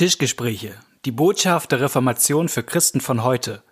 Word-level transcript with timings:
Tischgespräche. 0.00 0.76
Die 1.04 1.10
Botschaft 1.10 1.72
der 1.72 1.82
Reformation 1.82 2.48
für 2.48 2.62
Christen 2.62 3.02
von 3.02 3.22
heute. 3.22 3.62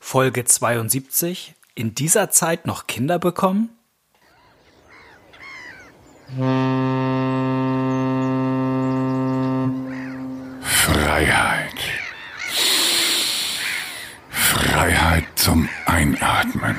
Folge 0.00 0.44
72. 0.44 1.54
In 1.76 1.94
dieser 1.94 2.28
Zeit 2.30 2.66
noch 2.66 2.88
Kinder 2.88 3.20
bekommen? 3.20 3.70
Freiheit. 10.60 11.78
Freiheit 14.28 15.26
zum 15.36 15.68
Einatmen. 15.86 16.76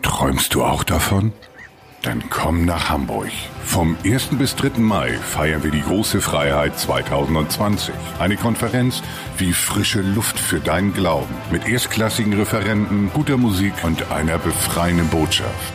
Träumst 0.00 0.54
du 0.54 0.64
auch 0.64 0.84
davon? 0.84 1.34
Dann 2.02 2.30
komm 2.30 2.64
nach 2.64 2.88
Hamburg. 2.88 3.28
Vom 3.62 3.94
1. 4.04 4.28
bis 4.38 4.56
3. 4.56 4.78
Mai 4.78 5.12
feiern 5.12 5.62
wir 5.62 5.70
die 5.70 5.82
große 5.82 6.22
Freiheit 6.22 6.78
2020. 6.78 7.94
Eine 8.18 8.36
Konferenz 8.36 9.02
wie 9.36 9.52
frische 9.52 10.00
Luft 10.00 10.38
für 10.38 10.60
deinen 10.60 10.94
Glauben. 10.94 11.34
Mit 11.52 11.68
erstklassigen 11.68 12.32
Referenten, 12.32 13.10
guter 13.12 13.36
Musik 13.36 13.74
und 13.82 14.10
einer 14.10 14.38
befreienden 14.38 15.08
Botschaft. 15.08 15.74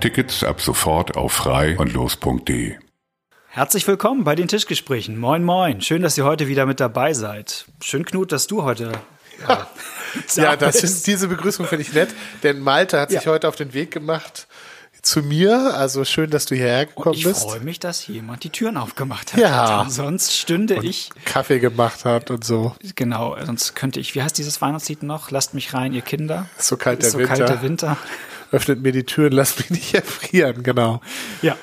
Tickets 0.00 0.42
ab 0.42 0.60
sofort 0.60 1.16
auf 1.16 1.32
frei 1.32 1.78
und 1.78 1.92
los.de. 1.92 2.74
Herzlich 3.46 3.86
willkommen 3.86 4.24
bei 4.24 4.34
den 4.34 4.48
Tischgesprächen. 4.48 5.18
Moin, 5.18 5.44
moin. 5.44 5.80
Schön, 5.82 6.02
dass 6.02 6.18
ihr 6.18 6.24
heute 6.24 6.48
wieder 6.48 6.66
mit 6.66 6.80
dabei 6.80 7.12
seid. 7.14 7.66
Schön, 7.80 8.04
Knut, 8.04 8.32
dass 8.32 8.48
du 8.48 8.64
heute. 8.64 8.90
Ja, 9.48 9.66
ja 10.34 10.56
das 10.56 10.82
ist, 10.82 11.06
diese 11.06 11.28
Begrüßung 11.28 11.66
finde 11.66 11.82
ich 11.82 11.92
nett, 11.92 12.08
denn 12.42 12.58
Malte 12.58 13.00
hat 13.00 13.10
sich 13.10 13.24
Ja. 13.24 13.30
heute 13.30 13.48
auf 13.48 13.56
den 13.56 13.72
Weg 13.72 13.92
gemacht 13.92 14.48
zu 15.06 15.22
mir. 15.22 15.74
Also 15.74 16.04
schön, 16.04 16.30
dass 16.30 16.46
du 16.46 16.54
hierher 16.54 16.86
gekommen 16.86 17.14
Ich 17.16 17.24
bist. 17.24 17.42
freue 17.42 17.60
mich, 17.60 17.80
dass 17.80 18.06
jemand 18.06 18.44
die 18.44 18.50
Türen 18.50 18.76
aufgemacht 18.76 19.32
hat. 19.32 19.40
Ja. 19.40 19.86
Sonst 19.88 20.36
stünde 20.36 20.78
ich. 20.82 21.10
Kaffee 21.24 21.58
gemacht 21.60 22.04
hat 22.04 22.30
und 22.30 22.44
so. 22.44 22.74
Genau, 22.94 23.36
sonst 23.44 23.74
könnte 23.74 24.00
ich. 24.00 24.14
Wie 24.14 24.22
heißt 24.22 24.36
dieses 24.36 24.60
Weihnachtslied 24.60 25.02
noch? 25.02 25.30
Lasst 25.30 25.54
mich 25.54 25.72
rein, 25.74 25.92
ihr 25.92 26.02
Kinder. 26.02 26.46
Ist 26.58 26.68
so 26.68 26.76
kalt 26.76 27.02
der 27.02 27.10
so 27.10 27.18
Winter. 27.18 27.34
kalt 27.36 27.48
der 27.48 27.62
Winter. 27.62 27.96
Öffnet 28.52 28.80
mir 28.82 28.92
die 28.92 29.04
Türen, 29.04 29.32
lasst 29.32 29.58
mich 29.58 29.70
nicht 29.70 29.94
erfrieren, 29.94 30.62
genau. 30.62 31.00
Ja, 31.42 31.56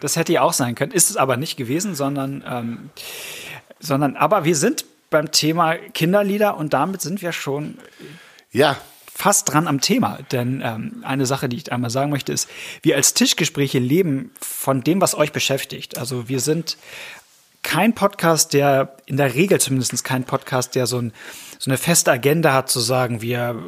das 0.00 0.16
hätte 0.16 0.32
ja 0.32 0.42
auch 0.42 0.52
sein 0.52 0.74
können. 0.74 0.92
Ist 0.92 1.10
es 1.10 1.16
aber 1.16 1.36
nicht 1.36 1.56
gewesen, 1.56 1.94
sondern, 1.94 2.42
ähm, 2.48 2.90
sondern, 3.80 4.16
aber 4.16 4.44
wir 4.44 4.56
sind 4.56 4.84
beim 5.10 5.30
Thema 5.30 5.74
Kinderlieder 5.74 6.56
und 6.56 6.72
damit 6.72 7.02
sind 7.02 7.22
wir 7.22 7.32
schon 7.32 7.78
Ja, 8.50 8.76
fast 9.14 9.52
dran 9.52 9.68
am 9.68 9.80
Thema. 9.80 10.18
Denn 10.32 10.60
ähm, 10.64 11.02
eine 11.04 11.24
Sache, 11.24 11.48
die 11.48 11.56
ich 11.56 11.72
einmal 11.72 11.90
sagen 11.90 12.10
möchte, 12.10 12.32
ist, 12.32 12.48
wir 12.82 12.96
als 12.96 13.14
Tischgespräche 13.14 13.78
leben 13.78 14.32
von 14.40 14.82
dem, 14.82 15.00
was 15.00 15.14
euch 15.14 15.32
beschäftigt. 15.32 15.96
Also 15.98 16.28
wir 16.28 16.40
sind 16.40 16.76
kein 17.62 17.94
Podcast, 17.94 18.52
der 18.52 18.96
in 19.06 19.16
der 19.16 19.34
Regel 19.34 19.60
zumindest 19.60 20.04
kein 20.04 20.24
Podcast, 20.24 20.74
der 20.74 20.86
so, 20.86 20.98
ein, 20.98 21.12
so 21.58 21.70
eine 21.70 21.78
feste 21.78 22.10
Agenda 22.10 22.52
hat, 22.52 22.68
zu 22.68 22.80
sagen, 22.80 23.22
wir, 23.22 23.62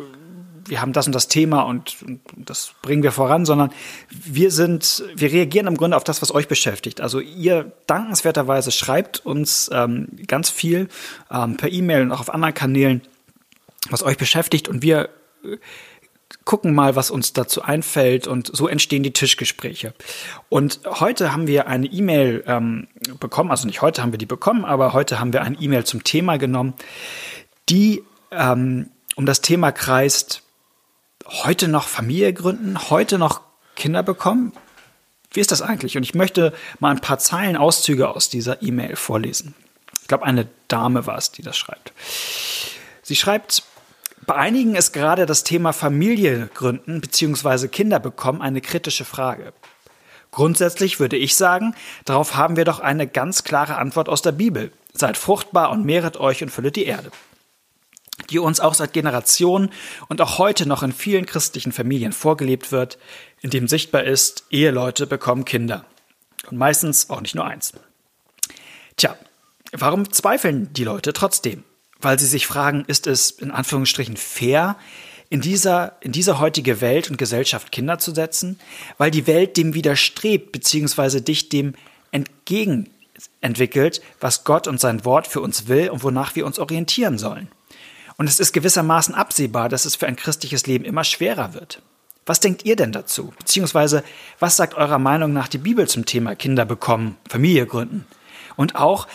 wir 0.67 0.80
haben 0.80 0.92
das 0.92 1.06
und 1.06 1.14
das 1.14 1.28
Thema 1.28 1.62
und, 1.62 1.97
und 2.05 2.20
das 2.36 2.72
bringen 2.83 3.05
wir 3.05 3.12
voran, 3.12 3.47
sondern 3.47 3.70
wir 4.11 4.50
sind, 4.50 5.05
wir 5.14 5.33
reagieren 5.33 5.69
im 5.69 5.77
Grunde 5.77 5.97
auf 5.97 6.05
das, 6.05 6.20
was 6.22 6.34
euch 6.34 6.48
beschäftigt. 6.48 7.00
Also 7.00 7.20
ihr 7.20 7.72
dankenswerterweise 7.86 8.72
schreibt 8.72 9.24
uns 9.24 9.70
ähm, 9.72 10.08
ganz 10.27 10.50
viel 10.50 10.89
ähm, 11.30 11.56
per 11.56 11.72
E-Mail 11.72 12.02
und 12.02 12.12
auch 12.12 12.20
auf 12.20 12.34
anderen 12.34 12.55
Kanälen, 12.55 13.00
was 13.91 14.02
euch 14.02 14.19
beschäftigt 14.19 14.69
und 14.69 14.83
wir 14.83 15.08
gucken 16.44 16.75
mal, 16.75 16.97
was 16.97 17.11
uns 17.11 17.33
dazu 17.33 17.62
einfällt 17.62 18.27
und 18.27 18.55
so 18.55 18.69
entstehen 18.69 19.02
die 19.02 19.12
Tischgespräche. 19.12 19.94
Und 20.48 20.80
heute 20.84 21.33
haben 21.33 21.47
wir 21.47 21.66
eine 21.66 21.86
E-Mail 21.86 22.44
ähm, 22.47 22.89
bekommen, 23.20 23.50
also 23.50 23.67
nicht 23.67 23.83
heute 23.83 24.02
haben 24.02 24.12
wir 24.12 24.19
die 24.19 24.27
bekommen, 24.27 24.64
aber 24.64 24.92
heute 24.92 25.20
haben 25.20 25.33
wir 25.33 25.42
eine 25.42 25.56
E-Mail 25.58 25.84
zum 25.84 26.05
Thema 26.05 26.36
genommen, 26.36 26.74
die 27.69 28.02
ähm, 28.30 28.91
um 29.17 29.27
das 29.27 29.41
Thema 29.41 29.72
kreist, 29.72 30.42
heute 31.27 31.68
noch 31.68 31.89
Familie 31.89 32.33
gründen, 32.33 32.90
heute 32.90 33.18
noch 33.18 33.40
Kinder 33.74 34.02
bekommen. 34.02 34.52
Wie 35.33 35.40
ist 35.40 35.51
das 35.51 35.63
eigentlich? 35.63 35.96
Und 35.96 36.02
ich 36.02 36.14
möchte 36.14 36.52
mal 36.78 36.90
ein 36.90 37.01
paar 37.01 37.18
Zeilen 37.18 37.57
Auszüge 37.57 38.08
aus 38.08 38.28
dieser 38.28 38.63
E-Mail 38.63 38.96
vorlesen. 38.96 39.55
Ich 40.02 40.08
glaube, 40.08 40.24
eine 40.24 40.46
Dame 40.68 41.07
war 41.07 41.18
es, 41.18 41.33
die 41.33 41.42
das 41.42 41.57
schreibt. 41.57 41.92
Sie 43.02 43.17
schreibt, 43.17 43.64
bei 44.24 44.34
einigen 44.34 44.74
ist 44.74 44.92
gerade 44.92 45.27
das 45.27 45.44
Thema 45.44 45.72
Familie 45.72 46.48
gründen 46.54 47.00
bzw. 47.00 47.68
Kinder 47.68 48.00
bekommen 48.00 48.40
eine 48.40 48.60
kritische 48.60 49.04
Frage. 49.04 49.52
Grundsätzlich 50.30 50.98
würde 50.98 51.16
ich 51.16 51.36
sagen, 51.36 51.74
darauf 52.04 52.36
haben 52.36 52.56
wir 52.56 52.64
doch 52.64 52.80
eine 52.80 53.06
ganz 53.06 53.44
klare 53.44 53.77
Antwort 53.77 54.08
aus 54.08 54.22
der 54.22 54.32
Bibel. 54.32 54.72
Seid 54.92 55.16
fruchtbar 55.16 55.70
und 55.70 55.84
mehret 55.84 56.16
euch 56.16 56.42
und 56.42 56.50
füllet 56.50 56.77
die 56.77 56.86
Erde. 56.86 57.10
Die 58.30 58.38
uns 58.38 58.60
auch 58.60 58.74
seit 58.74 58.92
Generationen 58.92 59.70
und 60.08 60.20
auch 60.20 60.38
heute 60.38 60.66
noch 60.66 60.83
in 60.83 60.92
vielen 60.92 61.27
christlichen 61.27 61.72
Familien 61.72 62.12
vorgelebt 62.12 62.72
wird, 62.72 62.98
in 63.42 63.50
dem 63.50 63.68
sichtbar 63.68 64.04
ist, 64.04 64.44
Eheleute 64.50 65.06
bekommen 65.06 65.44
Kinder. 65.44 65.84
Und 66.50 66.56
meistens 66.56 67.10
auch 67.10 67.20
nicht 67.20 67.34
nur 67.34 67.44
eins. 67.44 67.74
Tja, 68.96 69.16
warum 69.72 70.10
zweifeln 70.12 70.72
die 70.72 70.84
Leute 70.84 71.12
trotzdem? 71.12 71.64
Weil 72.06 72.20
sie 72.20 72.27
sich 72.27 72.46
fragen, 72.46 72.84
ist 72.86 73.08
es 73.08 73.33
in 73.33 73.50
Anführungsstrichen 73.50 74.17
fair, 74.17 74.77
in 75.28 75.40
dieser, 75.40 75.96
in 76.00 76.12
diese 76.12 76.39
heutige 76.39 76.80
Welt 76.80 77.11
und 77.11 77.18
Gesellschaft 77.18 77.72
Kinder 77.72 77.98
zu 77.98 78.14
setzen? 78.14 78.61
Weil 78.96 79.11
die 79.11 79.27
Welt 79.27 79.56
dem 79.56 79.74
widerstrebt, 79.74 80.52
beziehungsweise 80.52 81.20
dich 81.20 81.48
dem 81.48 81.74
entgegen 82.12 82.90
entwickelt, 83.40 84.02
was 84.20 84.45
Gott 84.45 84.68
und 84.68 84.78
sein 84.78 85.05
Wort 85.05 85.27
für 85.27 85.40
uns 85.40 85.66
will 85.66 85.90
und 85.90 86.05
wonach 86.05 86.36
wir 86.36 86.46
uns 86.46 86.61
orientieren 86.61 87.18
sollen. 87.18 87.48
Und 88.16 88.28
es 88.28 88.39
ist 88.39 88.52
gewissermaßen 88.52 89.16
absehbar, 89.16 89.68
dass 89.68 89.84
es 89.84 89.96
für 89.96 90.06
ein 90.06 90.14
christliches 90.14 90.68
Leben 90.68 90.84
immer 90.84 91.02
schwerer 91.02 91.55
wird. 91.55 91.83
Was 92.24 92.39
denkt 92.39 92.64
ihr 92.64 92.77
denn 92.77 92.92
dazu? 92.92 93.34
Beziehungsweise, 93.36 94.05
was 94.39 94.56
sagt 94.56 94.74
eurer 94.74 95.00
Meinung 95.00 95.33
nach 95.33 95.48
die 95.48 95.58
Bibel 95.58 95.89
zum 95.89 96.06
Thema 96.06 96.36
Kinder 96.36 96.66
bekommen, 96.66 97.16
Familie 97.28 97.66
gründen? 97.66 98.06
Und 98.55 98.77
auch, 98.77 99.08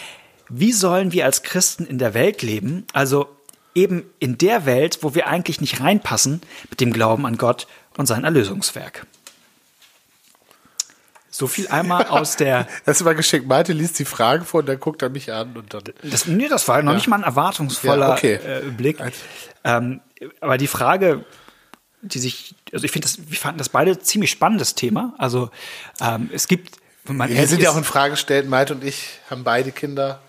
wie 0.53 0.73
sollen 0.73 1.13
wir 1.13 1.25
als 1.25 1.43
Christen 1.43 1.85
in 1.85 1.97
der 1.97 2.13
Welt 2.13 2.41
leben, 2.41 2.85
also 2.93 3.29
eben 3.73 4.03
in 4.19 4.37
der 4.37 4.65
Welt, 4.65 4.99
wo 5.01 5.15
wir 5.15 5.27
eigentlich 5.27 5.61
nicht 5.61 5.79
reinpassen 5.79 6.41
mit 6.69 6.81
dem 6.81 6.91
Glauben 6.91 7.25
an 7.25 7.37
Gott 7.37 7.67
und 7.97 8.05
sein 8.05 8.25
Erlösungswerk? 8.25 9.05
So 11.29 11.47
viel 11.47 11.69
einmal 11.69 12.05
aus 12.09 12.35
der 12.35 12.67
das 12.85 12.99
immer 12.99 13.15
geschickt. 13.15 13.47
Malte 13.47 13.71
liest 13.71 13.97
die 13.97 14.05
Frage 14.05 14.43
vor 14.43 14.59
und 14.59 14.65
dann 14.67 14.79
guckt 14.79 15.01
er 15.01 15.09
mich 15.09 15.31
an 15.31 15.55
und 15.55 15.73
dann. 15.73 15.83
Das, 16.03 16.27
nee, 16.27 16.49
das 16.49 16.67
war 16.67 16.81
noch 16.83 16.93
nicht 16.93 17.07
mal 17.07 17.15
ein 17.15 17.23
erwartungsvoller 17.23 18.09
Ja, 18.09 18.13
okay. 18.13 18.33
äh, 18.33 18.69
Blick. 18.71 18.97
Ähm, 19.63 20.01
aber 20.41 20.57
die 20.57 20.67
Frage, 20.67 21.23
die 22.01 22.19
sich, 22.19 22.55
also 22.73 22.83
ich 22.83 22.91
finde 22.91 23.07
das, 23.07 23.19
wir 23.31 23.37
fanden 23.37 23.59
das 23.59 23.69
beide 23.69 23.97
ziemlich 23.99 24.31
spannendes 24.31 24.75
Thema. 24.75 25.13
Also 25.17 25.49
ähm, 26.01 26.29
es 26.33 26.49
gibt, 26.49 26.77
man 27.05 27.29
Wir 27.29 27.47
sind 27.47 27.61
ja 27.61 27.71
auch 27.71 27.77
in 27.77 27.85
Frage 27.85 28.11
gestellt. 28.11 28.49
Malte 28.49 28.75
und 28.75 28.83
ich 28.83 29.19
haben 29.29 29.45
beide 29.45 29.71
Kinder. 29.71 30.19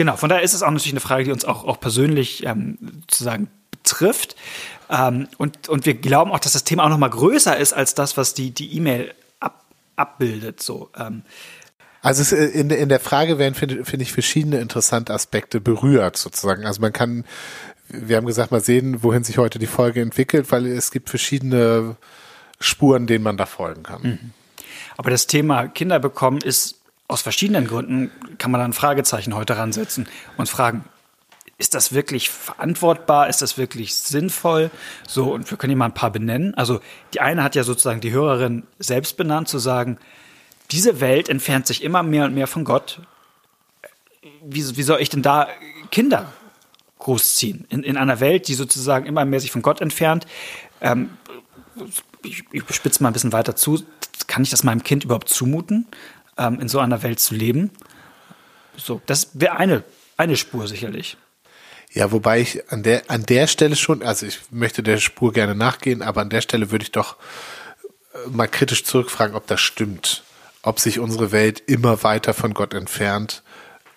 Genau. 0.00 0.16
Von 0.16 0.30
daher 0.30 0.42
ist 0.42 0.54
es 0.54 0.62
auch 0.62 0.70
natürlich 0.70 0.94
eine 0.94 1.00
Frage, 1.00 1.24
die 1.24 1.30
uns 1.32 1.44
auch, 1.44 1.64
auch 1.66 1.78
persönlich 1.78 2.46
ähm, 2.46 2.78
sozusagen 3.02 3.48
betrifft. 3.70 4.34
Ähm, 4.88 5.28
und, 5.36 5.68
und 5.68 5.84
wir 5.84 5.92
glauben 5.92 6.32
auch, 6.32 6.38
dass 6.38 6.52
das 6.54 6.64
Thema 6.64 6.84
auch 6.84 6.88
noch 6.88 6.96
mal 6.96 7.10
größer 7.10 7.54
ist 7.58 7.74
als 7.74 7.94
das, 7.94 8.16
was 8.16 8.32
die 8.32 8.50
die 8.50 8.74
E-Mail 8.76 9.12
ab, 9.40 9.62
abbildet. 9.96 10.62
So. 10.62 10.88
Ähm, 10.98 11.22
Also 12.00 12.34
äh, 12.34 12.46
in, 12.46 12.70
der- 12.70 12.78
in 12.78 12.88
der 12.88 12.98
Frage 13.00 13.38
werden, 13.38 13.54
finde 13.54 13.84
finde 13.84 14.04
ich, 14.04 14.12
verschiedene 14.12 14.58
interessante 14.58 15.12
Aspekte 15.12 15.60
berührt 15.60 16.16
sozusagen. 16.16 16.64
Also 16.64 16.80
man 16.80 16.92
kann, 16.94 17.24
wir 17.88 18.16
haben 18.16 18.26
gesagt, 18.26 18.50
mal 18.52 18.62
sehen, 18.62 19.02
wohin 19.02 19.22
sich 19.22 19.36
heute 19.36 19.58
die 19.58 19.66
Folge 19.66 20.00
entwickelt, 20.00 20.50
weil 20.50 20.64
es 20.66 20.90
gibt 20.90 21.10
verschiedene 21.10 21.96
Spuren, 22.58 23.06
denen 23.06 23.22
man 23.22 23.36
da 23.36 23.44
folgen 23.44 23.82
kann. 23.82 24.32
Aber 24.96 25.10
das 25.10 25.26
Thema 25.26 25.68
Kinder 25.68 25.98
bekommen 26.00 26.38
ist 26.42 26.79
aus 27.10 27.22
verschiedenen 27.22 27.66
Gründen, 27.66 28.10
kann 28.38 28.50
man 28.50 28.60
da 28.60 28.64
ein 28.64 28.72
Fragezeichen 28.72 29.34
heute 29.34 29.56
ransetzen 29.56 30.08
und 30.36 30.48
fragen, 30.48 30.84
ist 31.58 31.74
das 31.74 31.92
wirklich 31.92 32.30
verantwortbar? 32.30 33.28
Ist 33.28 33.42
das 33.42 33.58
wirklich 33.58 33.94
sinnvoll? 33.94 34.70
So, 35.06 35.34
und 35.34 35.50
wir 35.50 35.58
können 35.58 35.72
hier 35.72 35.76
mal 35.76 35.84
ein 35.84 35.94
paar 35.94 36.10
benennen. 36.10 36.54
Also, 36.54 36.80
die 37.12 37.20
eine 37.20 37.42
hat 37.42 37.54
ja 37.54 37.64
sozusagen 37.64 38.00
die 38.00 38.12
Hörerin 38.12 38.62
selbst 38.78 39.18
benannt, 39.18 39.48
zu 39.48 39.58
sagen, 39.58 39.98
diese 40.70 41.00
Welt 41.00 41.28
entfernt 41.28 41.66
sich 41.66 41.82
immer 41.82 42.02
mehr 42.02 42.24
und 42.24 42.34
mehr 42.34 42.46
von 42.46 42.64
Gott. 42.64 43.00
Wie, 44.42 44.76
wie 44.76 44.82
soll 44.82 45.02
ich 45.02 45.10
denn 45.10 45.22
da 45.22 45.48
Kinder 45.90 46.32
großziehen? 46.98 47.66
In, 47.68 47.82
in 47.82 47.98
einer 47.98 48.20
Welt, 48.20 48.48
die 48.48 48.54
sozusagen 48.54 49.04
immer 49.04 49.26
mehr 49.26 49.40
sich 49.40 49.50
von 49.50 49.60
Gott 49.60 49.82
entfernt. 49.82 50.26
Ähm, 50.80 51.10
ich, 52.22 52.44
ich 52.52 52.62
spitze 52.74 53.02
mal 53.02 53.10
ein 53.10 53.12
bisschen 53.12 53.32
weiter 53.32 53.54
zu. 53.54 53.82
Kann 54.26 54.42
ich 54.42 54.50
das 54.50 54.64
meinem 54.64 54.82
Kind 54.82 55.04
überhaupt 55.04 55.28
zumuten, 55.28 55.86
ähm, 56.40 56.58
in 56.58 56.68
so 56.68 56.80
einer 56.80 57.04
Welt 57.04 57.20
zu 57.20 57.34
leben? 57.34 57.70
So, 58.76 59.00
das 59.06 59.30
wäre 59.34 59.56
eine, 59.58 59.84
eine 60.16 60.36
Spur 60.36 60.66
sicherlich. 60.66 61.16
Ja, 61.92 62.10
wobei 62.12 62.40
ich 62.40 62.72
an 62.72 62.82
der, 62.82 63.02
an 63.08 63.24
der 63.24 63.46
Stelle 63.46 63.76
schon, 63.76 64.02
also 64.02 64.26
ich 64.26 64.40
möchte 64.50 64.82
der 64.82 64.98
Spur 64.98 65.32
gerne 65.32 65.54
nachgehen, 65.54 66.02
aber 66.02 66.20
an 66.22 66.30
der 66.30 66.40
Stelle 66.40 66.70
würde 66.70 66.84
ich 66.84 66.92
doch 66.92 67.16
äh, 68.14 68.28
mal 68.30 68.48
kritisch 68.48 68.84
zurückfragen, 68.84 69.36
ob 69.36 69.46
das 69.46 69.60
stimmt. 69.60 70.24
ob 70.62 70.78
sich 70.78 70.98
unsere 70.98 71.32
Welt 71.32 71.62
immer 71.66 72.02
weiter 72.02 72.34
von 72.34 72.54
Gott 72.54 72.74
entfernt 72.74 73.42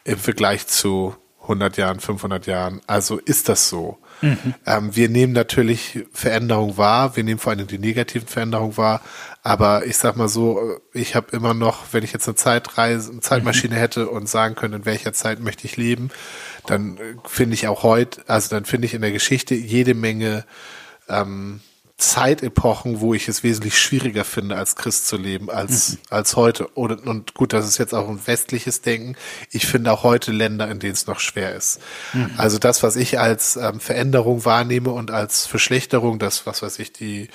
im 0.06 0.18
Vergleich 0.18 0.68
zu 0.68 1.16
100 1.44 1.78
Jahren, 1.78 2.00
500 2.00 2.48
Jahren. 2.48 2.82
Also 2.88 3.20
ist 3.20 3.50
das 3.50 3.70
so? 3.70 3.98
Mhm. 4.22 4.54
Ähm, 4.66 4.96
wir 4.96 5.10
nehmen 5.10 5.34
natürlich 5.34 6.06
Veränderung 6.14 6.78
wahr, 6.78 7.16
wir 7.16 7.24
nehmen 7.24 7.40
vor 7.40 7.52
allem 7.52 7.68
die 7.68 7.78
negativen 7.78 8.28
Veränderungen 8.28 8.78
wahr, 8.78 9.02
aber 9.44 9.86
ich 9.86 9.98
sag 9.98 10.16
mal 10.16 10.30
so, 10.30 10.80
ich 10.94 11.16
habe 11.16 11.36
immer 11.36 11.54
noch, 11.54 11.80
wenn 11.92 12.04
ich 12.04 12.14
jetzt 12.14 12.28
eine 12.28 12.36
Zeitreise, 12.36 13.12
eine 13.12 13.20
Zeitmaschine 13.20 13.76
mhm. 13.76 13.80
hätte 13.80 14.10
und 14.10 14.30
sagen 14.30 14.56
könnte, 14.56 14.78
in 14.78 14.86
welcher 14.86 15.12
Zeit 15.12 15.42
möchte 15.42 15.66
ich 15.66 15.76
leben, 15.76 16.10
dann 16.66 16.98
äh, 16.98 17.16
finde 17.26 17.56
ich 17.56 17.68
auch 17.68 17.84
heute, 17.84 18.22
also 18.28 18.50
dann 18.50 18.64
finde 18.64 18.86
ich 18.86 18.94
in 18.94 19.02
der 19.02 19.12
Geschichte 19.12 19.56
jede 19.56 19.94
Menge 19.94 20.46
ähm, 21.10 21.60
Zeitepochen, 21.98 23.02
wo 23.02 23.14
ich 23.14 23.28
es 23.28 23.44
wesentlich 23.44 23.80
schwieriger 23.80 24.26
finde, 24.26 24.56
als 24.56 24.76
Christ 24.76 25.08
zu 25.08 25.16
leben, 25.16 25.52
als, 25.52 25.94
mhm. 25.94 25.98
als 26.10 26.36
heute. 26.36 26.68
Und, 26.68 27.06
und 27.06 27.36
gut, 27.36 27.54
das 27.54 27.68
ist 27.68 27.78
jetzt 27.78 27.94
auch 27.94 28.10
ein 28.10 28.26
westliches 28.26 28.82
Denken. 28.82 29.16
Ich 29.52 29.68
finde 29.68 29.92
auch 29.92 30.04
heute 30.04 30.32
Länder, 30.32 30.70
in 30.70 30.80
denen 30.80 30.94
es 30.94 31.06
noch 31.06 31.20
schwer 31.20 31.54
ist. 31.54 31.80
Mhm. 32.14 32.32
Also 32.36 32.58
das, 32.58 32.82
was 32.82 32.96
ich 32.96 33.20
als 33.20 33.58
ähm, 33.58 33.80
Veränderung 33.80 34.44
wahrnehme 34.44 34.90
und 34.90 35.12
als 35.12 35.46
Verschlechterung, 35.46 36.18
das, 36.18 36.48
was 36.48 36.64
weiß 36.64 36.80
ich, 36.80 36.94
die 36.94 37.30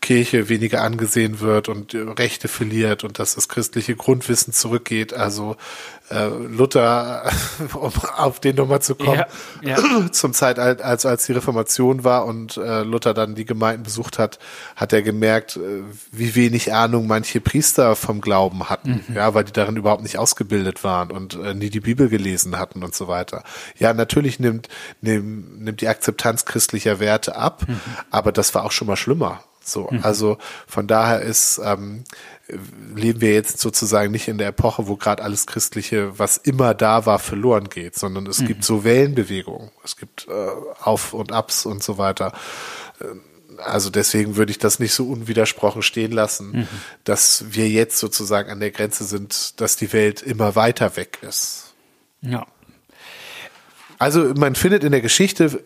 Kirche 0.00 0.48
weniger 0.48 0.82
angesehen 0.82 1.40
wird 1.40 1.68
und 1.68 1.94
Rechte 1.94 2.48
verliert 2.48 3.04
und 3.04 3.18
dass 3.18 3.34
das 3.34 3.48
christliche 3.48 3.96
Grundwissen 3.96 4.52
zurückgeht. 4.52 5.14
Also 5.14 5.56
äh, 6.10 6.28
Luther, 6.28 7.30
um 7.74 7.92
auf 8.16 8.38
den 8.40 8.56
nochmal 8.56 8.80
zu 8.80 8.94
kommen, 8.94 9.24
ja, 9.62 9.78
ja. 9.78 10.10
zum 10.12 10.32
Zeitalter, 10.32 10.84
also 10.84 11.08
als 11.08 11.26
die 11.26 11.32
Reformation 11.32 12.04
war 12.04 12.26
und 12.26 12.56
äh, 12.56 12.82
Luther 12.82 13.14
dann 13.14 13.34
die 13.34 13.44
Gemeinden 13.44 13.82
besucht 13.82 14.18
hat, 14.18 14.38
hat 14.76 14.92
er 14.92 15.02
gemerkt, 15.02 15.56
äh, 15.56 15.82
wie 16.12 16.34
wenig 16.34 16.72
Ahnung 16.72 17.06
manche 17.06 17.40
Priester 17.40 17.96
vom 17.96 18.20
Glauben 18.20 18.68
hatten, 18.68 19.04
mhm. 19.08 19.16
ja, 19.16 19.34
weil 19.34 19.44
die 19.44 19.52
darin 19.52 19.76
überhaupt 19.76 20.02
nicht 20.02 20.18
ausgebildet 20.18 20.84
waren 20.84 21.10
und 21.10 21.34
äh, 21.34 21.54
nie 21.54 21.70
die 21.70 21.80
Bibel 21.80 22.08
gelesen 22.08 22.58
hatten 22.58 22.84
und 22.84 22.94
so 22.94 23.08
weiter. 23.08 23.42
Ja, 23.78 23.92
natürlich 23.92 24.38
nimmt, 24.38 24.68
nimmt, 25.00 25.60
nimmt 25.60 25.80
die 25.80 25.88
Akzeptanz 25.88 26.44
christlicher 26.44 27.00
Werte 27.00 27.36
ab, 27.36 27.64
mhm. 27.66 27.80
aber 28.10 28.30
das 28.30 28.54
war 28.54 28.64
auch 28.64 28.72
schon 28.72 28.86
mal 28.86 28.96
schlimmer. 28.96 29.42
So, 29.66 29.88
mhm. 29.90 30.00
also 30.02 30.38
von 30.66 30.86
daher 30.86 31.22
ist 31.22 31.60
ähm, 31.64 32.04
leben 32.94 33.20
wir 33.20 33.32
jetzt 33.32 33.58
sozusagen 33.58 34.12
nicht 34.12 34.28
in 34.28 34.38
der 34.38 34.48
Epoche, 34.48 34.86
wo 34.86 34.96
gerade 34.96 35.22
alles 35.22 35.46
Christliche, 35.46 36.18
was 36.18 36.36
immer 36.36 36.74
da 36.74 37.06
war, 37.06 37.18
verloren 37.18 37.68
geht, 37.68 37.96
sondern 37.96 38.26
es 38.26 38.40
mhm. 38.40 38.46
gibt 38.46 38.64
so 38.64 38.84
Wellenbewegungen, 38.84 39.70
es 39.84 39.96
gibt 39.96 40.28
äh, 40.28 40.48
Auf 40.80 41.12
und 41.12 41.32
Abs 41.32 41.66
und 41.66 41.82
so 41.82 41.98
weiter. 41.98 42.32
Äh, 43.00 43.06
also 43.58 43.90
deswegen 43.90 44.36
würde 44.36 44.50
ich 44.50 44.58
das 44.58 44.78
nicht 44.78 44.92
so 44.92 45.08
unwidersprochen 45.08 45.82
stehen 45.82 46.12
lassen, 46.12 46.50
mhm. 46.52 46.68
dass 47.04 47.44
wir 47.48 47.68
jetzt 47.68 47.98
sozusagen 47.98 48.50
an 48.50 48.60
der 48.60 48.70
Grenze 48.70 49.04
sind, 49.04 49.60
dass 49.60 49.76
die 49.76 49.92
Welt 49.92 50.22
immer 50.22 50.54
weiter 50.54 50.96
weg 50.96 51.18
ist. 51.22 51.74
Ja. 52.20 52.46
Also 53.98 54.34
man 54.34 54.54
findet 54.54 54.84
in 54.84 54.92
der 54.92 55.00
Geschichte 55.00 55.64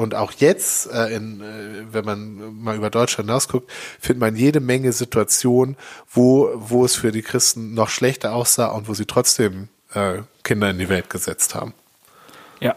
und 0.00 0.14
auch 0.14 0.32
jetzt, 0.38 0.90
äh, 0.90 1.14
in, 1.14 1.42
äh, 1.42 1.92
wenn 1.92 2.06
man 2.06 2.62
mal 2.62 2.74
über 2.74 2.88
Deutschland 2.88 3.28
hinausguckt, 3.28 3.70
findet 4.00 4.20
man 4.20 4.34
jede 4.34 4.60
Menge 4.60 4.94
Situationen, 4.94 5.76
wo, 6.10 6.50
wo 6.54 6.86
es 6.86 6.94
für 6.94 7.12
die 7.12 7.20
Christen 7.20 7.74
noch 7.74 7.90
schlechter 7.90 8.32
aussah 8.32 8.68
und 8.68 8.88
wo 8.88 8.94
sie 8.94 9.04
trotzdem 9.04 9.68
äh, 9.92 10.20
Kinder 10.42 10.70
in 10.70 10.78
die 10.78 10.88
Welt 10.88 11.10
gesetzt 11.10 11.54
haben. 11.54 11.74
Ja. 12.60 12.76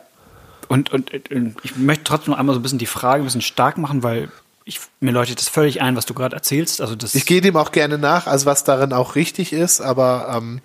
Und, 0.68 0.92
und, 0.92 1.14
und 1.32 1.56
ich 1.64 1.78
möchte 1.78 2.04
trotzdem 2.04 2.32
noch 2.32 2.40
einmal 2.40 2.56
so 2.56 2.60
ein 2.60 2.64
bisschen 2.64 2.78
die 2.78 2.86
Frage 2.88 3.24
ein 3.24 3.26
bisschen 3.26 3.42
stark 3.42 3.78
machen, 3.78 4.04
weil 4.04 4.30
ich, 4.66 4.82
mir 5.00 5.12
leuchtet 5.12 5.40
das 5.40 5.48
völlig 5.48 5.82
ein, 5.82 5.96
was 5.96 6.06
du 6.06 6.14
gerade 6.14 6.36
erzählst. 6.36 6.82
Also 6.82 6.96
das 6.96 7.16
ich 7.16 7.26
gehe 7.26 7.40
dem 7.40 7.56
auch 7.56 7.72
gerne 7.72 7.98
nach, 7.98 8.28
also 8.28 8.46
was 8.48 8.66
darin 8.66 8.92
auch 8.92 9.16
richtig 9.16 9.54
ist, 9.54 9.80
aber 9.80 10.28
ähm, 10.36 10.60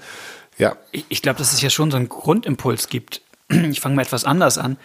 ja. 0.59 0.75
Ich, 0.91 1.05
ich 1.09 1.23
glaube, 1.23 1.39
dass 1.39 1.53
es 1.53 1.63
ja 1.63 1.71
schon 1.71 1.93
so 1.93 1.97
einen 1.97 2.09
Grundimpuls 2.09 2.89
gibt, 2.89 3.23
ich 3.49 3.81
fange 3.81 3.95
mal 3.95 4.03
etwas 4.03 4.25
anders 4.25 4.59
an. 4.59 4.77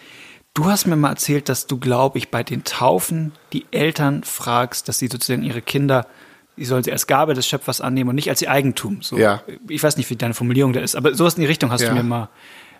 Du 0.54 0.66
hast 0.66 0.86
mir 0.86 0.94
mal 0.94 1.10
erzählt, 1.10 1.48
dass 1.48 1.66
du, 1.66 1.78
glaube 1.78 2.18
ich, 2.18 2.30
bei 2.30 2.44
den 2.44 2.62
Taufen 2.62 3.32
die 3.52 3.66
Eltern 3.72 4.22
fragst, 4.22 4.88
dass 4.88 5.00
sie 5.00 5.08
sozusagen 5.08 5.42
ihre 5.42 5.60
Kinder, 5.60 6.06
die 6.56 6.64
sollen 6.64 6.84
sie 6.84 6.92
als 6.92 7.08
Gabe 7.08 7.34
des 7.34 7.48
Schöpfers 7.48 7.80
annehmen 7.80 8.10
und 8.10 8.14
nicht 8.14 8.30
als 8.30 8.40
ihr 8.40 8.52
Eigentum. 8.52 9.02
So, 9.02 9.18
ja. 9.18 9.42
Ich 9.68 9.82
weiß 9.82 9.96
nicht, 9.96 10.08
wie 10.10 10.16
deine 10.16 10.32
Formulierung 10.32 10.72
da 10.72 10.78
ist, 10.78 10.94
aber 10.94 11.12
sowas 11.14 11.34
in 11.34 11.40
die 11.40 11.48
Richtung 11.48 11.72
hast 11.72 11.80
ja. 11.80 11.88
du 11.88 11.96
mir 11.96 12.04
mal, 12.04 12.28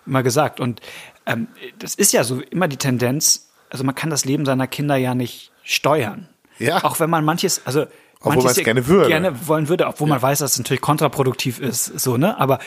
mal 0.05 0.23
gesagt. 0.23 0.61
Und 0.61 0.79
ähm, 1.25 1.47
das 1.77 1.95
ist 1.95 2.13
ja 2.13 2.23
so 2.23 2.39
immer 2.49 2.69
die 2.69 2.77
Tendenz, 2.77 3.49
also 3.69 3.83
man 3.83 3.93
kann 3.93 4.09
das 4.09 4.23
Leben 4.23 4.45
seiner 4.45 4.67
Kinder 4.67 4.95
ja 4.95 5.13
nicht 5.13 5.51
steuern. 5.63 6.29
Ja. 6.59 6.81
Auch 6.85 7.01
wenn 7.01 7.09
man 7.09 7.25
manches, 7.25 7.61
also 7.65 7.87
obwohl 8.21 8.43
man 8.43 8.51
es 8.53 8.63
gerne 8.63 8.87
würde. 8.87 9.09
Gerne 9.09 9.47
wollen 9.47 9.67
würde, 9.67 9.85
obwohl 9.87 10.07
ja. 10.07 10.15
man 10.15 10.21
weiß, 10.21 10.39
dass 10.39 10.53
es 10.53 10.57
natürlich 10.59 10.81
kontraproduktiv 10.81 11.59
ist, 11.59 11.99
so, 11.99 12.15
ne? 12.15 12.39
Aber, 12.39 12.59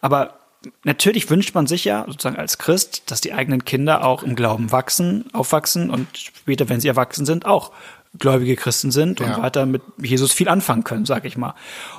aber 0.00 0.38
natürlich 0.84 1.28
wünscht 1.30 1.54
man 1.54 1.66
sich 1.66 1.84
ja 1.84 2.04
sozusagen 2.06 2.36
als 2.36 2.58
Christ, 2.58 3.10
dass 3.10 3.20
die 3.20 3.32
eigenen 3.32 3.64
Kinder 3.64 4.04
auch 4.04 4.22
im 4.22 4.36
Glauben 4.36 4.72
wachsen, 4.72 5.24
aufwachsen 5.32 5.90
und 5.90 6.06
später, 6.16 6.68
wenn 6.68 6.80
sie 6.80 6.88
erwachsen 6.88 7.26
sind, 7.26 7.46
auch 7.46 7.72
gläubige 8.18 8.56
Christen 8.56 8.90
sind 8.90 9.20
ja. 9.20 9.26
und 9.26 9.42
weiter 9.42 9.66
mit 9.66 9.82
Jesus 10.00 10.32
viel 10.32 10.48
anfangen 10.48 10.84
können, 10.84 11.06
sag 11.06 11.24
ich 11.24 11.36
mal. 11.36 11.54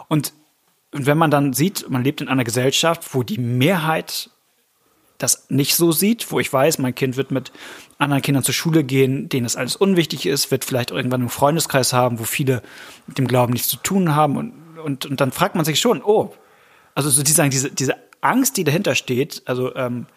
Und, 0.07 0.33
und 0.91 1.05
wenn 1.05 1.17
man 1.17 1.31
dann 1.31 1.53
sieht, 1.53 1.89
man 1.89 2.03
lebt 2.03 2.21
in 2.21 2.27
einer 2.27 2.43
Gesellschaft, 2.43 3.13
wo 3.13 3.23
die 3.23 3.39
Mehrheit 3.39 4.29
das 5.17 5.49
nicht 5.49 5.75
so 5.75 5.91
sieht, 5.91 6.31
wo 6.31 6.39
ich 6.39 6.51
weiß, 6.51 6.79
mein 6.79 6.95
Kind 6.95 7.17
wird 7.17 7.31
mit 7.31 7.51
anderen 7.97 8.21
Kindern 8.21 8.43
zur 8.43 8.53
Schule 8.53 8.83
gehen, 8.83 9.29
denen 9.29 9.45
das 9.45 9.55
alles 9.55 9.75
unwichtig 9.75 10.25
ist, 10.25 10.51
wird 10.51 10.65
vielleicht 10.65 10.91
irgendwann 10.91 11.21
einen 11.21 11.29
Freundeskreis 11.29 11.93
haben, 11.93 12.19
wo 12.19 12.23
viele 12.25 12.61
mit 13.07 13.17
dem 13.17 13.27
Glauben 13.27 13.53
nichts 13.53 13.69
zu 13.69 13.77
tun 13.77 14.15
haben 14.15 14.37
und, 14.37 14.53
und, 14.79 15.05
und 15.05 15.21
dann 15.21 15.31
fragt 15.31 15.55
man 15.55 15.65
sich 15.65 15.79
schon, 15.79 16.03
oh, 16.03 16.33
also 16.95 17.09
sozusagen 17.09 17.49
diese, 17.49 17.71
diese 17.71 17.95
Angst, 18.23 18.57
die 18.57 18.63
dahinter 18.63 18.95
steht, 18.95 19.43
also 19.45 19.75
ähm, 19.75 20.07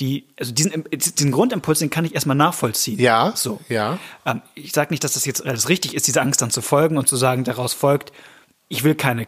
die, 0.00 0.26
also 0.38 0.52
diesen, 0.52 0.84
diesen 0.90 1.32
Grundimpuls, 1.32 1.78
den 1.78 1.90
kann 1.90 2.04
ich 2.04 2.14
erstmal 2.14 2.36
nachvollziehen. 2.36 2.98
Ja. 2.98 3.32
So. 3.34 3.60
Ja. 3.68 3.98
Ähm, 4.26 4.42
ich 4.54 4.72
sage 4.72 4.92
nicht, 4.92 5.02
dass 5.04 5.14
das 5.14 5.24
jetzt 5.24 5.44
alles 5.44 5.68
richtig 5.68 5.94
ist, 5.94 6.06
diese 6.06 6.20
Angst 6.20 6.42
dann 6.42 6.50
zu 6.50 6.60
folgen 6.60 6.98
und 6.98 7.08
zu 7.08 7.16
sagen, 7.16 7.44
daraus 7.44 7.72
folgt, 7.72 8.12
ich 8.68 8.84
will 8.84 8.94
keine, 8.94 9.26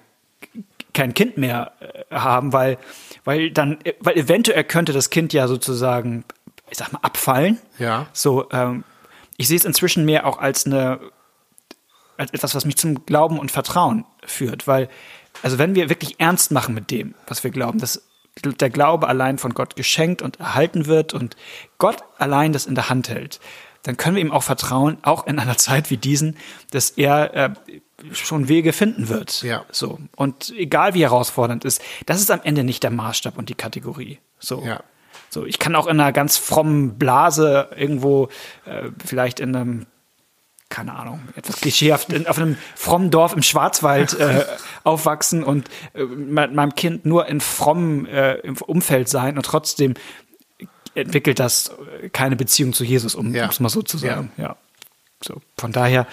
kein 0.92 1.14
Kind 1.14 1.38
mehr 1.38 1.72
äh, 1.80 2.14
haben, 2.14 2.52
weil, 2.52 2.78
weil 3.25 3.50
dann, 3.50 3.78
weil 4.00 4.16
eventuell 4.16 4.64
könnte 4.64 4.92
das 4.92 5.10
Kind 5.10 5.32
ja 5.32 5.48
sozusagen, 5.48 6.24
ich 6.70 6.76
sag 6.76 6.92
mal, 6.92 7.00
abfallen. 7.00 7.58
Ja. 7.78 8.08
So, 8.12 8.50
ähm, 8.50 8.84
ich 9.38 9.48
sehe 9.48 9.56
es 9.56 9.64
inzwischen 9.64 10.04
mehr 10.04 10.26
auch 10.26 10.38
als 10.38 10.66
eine, 10.66 11.00
als 12.19 12.32
etwas, 12.32 12.54
was 12.54 12.66
mich 12.66 12.76
zum 12.76 13.06
Glauben 13.06 13.38
und 13.38 13.50
Vertrauen 13.50 14.04
führt, 14.26 14.66
weil, 14.66 14.90
also 15.42 15.56
wenn 15.56 15.74
wir 15.74 15.88
wirklich 15.88 16.16
ernst 16.19 16.50
machen 16.50 16.74
mit 16.74 16.90
dem, 16.90 17.14
was 17.26 17.42
wir 17.42 17.52
glauben, 17.52 17.78
dass 17.78 18.02
der 18.43 18.70
Glaube 18.70 19.08
allein 19.08 19.39
von 19.39 19.55
Gott 19.55 19.77
geschenkt 19.77 20.22
und 20.22 20.41
erhalten 20.41 20.86
wird 20.86 21.15
und 21.15 21.36
Gott 21.79 21.98
allein 22.19 22.53
das 22.53 22.67
in 22.67 22.74
der 22.74 22.89
Hand 22.89 23.08
hält, 23.08 23.41
dann 23.82 23.96
können 23.96 24.17
wir 24.17 24.22
ihm 24.22 24.32
auch 24.32 24.43
vertrauen, 24.43 24.98
auch 25.03 25.27
in 25.27 25.39
einer 25.39 25.56
Zeit 25.58 25.91
wie 25.91 25.96
diesen, 25.96 26.36
dass 26.70 26.91
er 26.91 27.34
äh, 27.34 27.51
schon 28.12 28.48
Wege 28.48 28.72
finden 28.72 29.08
wird. 29.08 29.43
Ja. 29.43 29.65
So. 29.70 29.98
Und 30.17 30.53
egal 30.56 30.94
wie 30.94 31.03
herausfordernd 31.03 31.65
ist, 31.65 31.82
das 32.06 32.20
ist 32.20 32.31
am 32.31 32.41
Ende 32.43 32.65
nicht 32.65 32.82
der 32.82 32.91
Maßstab 32.91 33.39
und 33.39 33.48
die 33.48 33.55
Kategorie. 33.55 34.19
So. 34.39 34.62
Ja. 34.65 34.82
So, 35.31 35.44
ich 35.44 35.58
kann 35.58 35.74
auch 35.74 35.86
in 35.86 36.01
einer 36.01 36.12
ganz 36.12 36.36
frommen 36.39 36.98
Blase 36.98 37.69
irgendwo, 37.77 38.29
äh, 38.65 38.91
vielleicht 39.05 39.41
in 39.41 39.55
einem 39.55 39.86
keine 40.69 40.94
Ahnung, 40.94 41.20
etwas 41.34 41.60
klischeehaft, 41.60 42.13
in, 42.13 42.27
auf 42.27 42.39
einem 42.39 42.56
frommen 42.75 43.10
Dorf 43.10 43.34
im 43.34 43.43
Schwarzwald 43.43 44.19
äh, 44.19 44.44
aufwachsen 44.84 45.43
und 45.43 45.69
äh, 45.94 46.05
meinem 46.05 46.75
Kind 46.75 47.06
nur 47.06 47.27
in 47.27 47.41
frommem 47.41 48.06
äh, 48.06 48.39
Umfeld 48.67 49.08
sein 49.08 49.37
und 49.37 49.46
trotzdem 49.46 49.94
entwickelt 50.94 51.39
das 51.39 51.72
keine 52.13 52.37
Beziehung 52.37 52.72
zu 52.72 52.84
Jesus, 52.84 53.15
um 53.15 53.34
ja. 53.34 53.48
es 53.48 53.60
mal 53.60 53.69
so 53.69 53.82
zu 53.82 53.98
sagen. 53.98 54.31
Ja. 54.37 54.44
ja. 54.44 54.56
So, 55.22 55.41
von 55.56 55.72
daher 55.72 56.06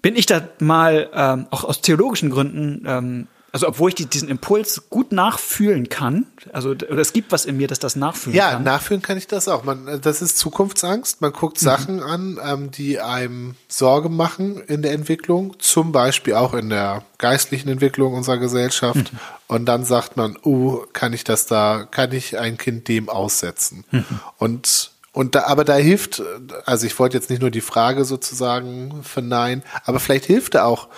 bin 0.00 0.16
ich 0.16 0.26
da 0.26 0.48
mal 0.58 1.08
ähm, 1.14 1.46
auch 1.50 1.64
aus 1.64 1.80
theologischen 1.80 2.30
Gründen 2.30 2.84
ähm, 2.86 3.28
also 3.52 3.68
obwohl 3.68 3.90
ich 3.90 3.94
die, 3.94 4.06
diesen 4.06 4.28
Impuls 4.28 4.88
gut 4.88 5.12
nachfühlen 5.12 5.90
kann, 5.90 6.26
also 6.54 6.70
oder 6.70 6.98
es 6.98 7.12
gibt 7.12 7.32
was 7.32 7.44
in 7.44 7.58
mir, 7.58 7.68
das 7.68 7.78
das 7.78 7.96
nachfühlen 7.96 8.34
ja, 8.34 8.52
kann. 8.52 8.64
Ja, 8.64 8.72
nachfühlen 8.72 9.02
kann 9.02 9.18
ich 9.18 9.26
das 9.26 9.46
auch. 9.46 9.62
Man, 9.62 10.00
das 10.00 10.22
ist 10.22 10.38
Zukunftsangst. 10.38 11.20
Man 11.20 11.32
guckt 11.32 11.60
mhm. 11.60 11.64
Sachen 11.66 12.02
an, 12.02 12.40
ähm, 12.42 12.70
die 12.70 12.98
einem 12.98 13.54
Sorge 13.68 14.08
machen 14.08 14.56
in 14.56 14.80
der 14.80 14.92
Entwicklung, 14.92 15.54
zum 15.58 15.92
Beispiel 15.92 16.32
auch 16.34 16.54
in 16.54 16.70
der 16.70 17.04
geistlichen 17.18 17.68
Entwicklung 17.68 18.14
unserer 18.14 18.38
Gesellschaft. 18.38 19.12
Mhm. 19.12 19.18
Und 19.48 19.66
dann 19.66 19.84
sagt 19.84 20.16
man, 20.16 20.38
oh, 20.42 20.84
kann 20.94 21.12
ich 21.12 21.24
das 21.24 21.44
da, 21.44 21.86
kann 21.90 22.12
ich 22.12 22.38
ein 22.38 22.56
Kind 22.56 22.88
dem 22.88 23.10
aussetzen? 23.10 23.84
Mhm. 23.90 24.04
Und 24.38 24.92
und 25.14 25.34
da, 25.34 25.44
aber 25.44 25.64
da 25.64 25.74
hilft, 25.74 26.22
also 26.64 26.86
ich 26.86 26.98
wollte 26.98 27.18
jetzt 27.18 27.28
nicht 27.28 27.42
nur 27.42 27.50
die 27.50 27.60
Frage 27.60 28.06
sozusagen 28.06 29.02
verneinen, 29.02 29.62
aber 29.84 30.00
vielleicht 30.00 30.24
hilft 30.24 30.54
da 30.54 30.64
auch 30.64 30.88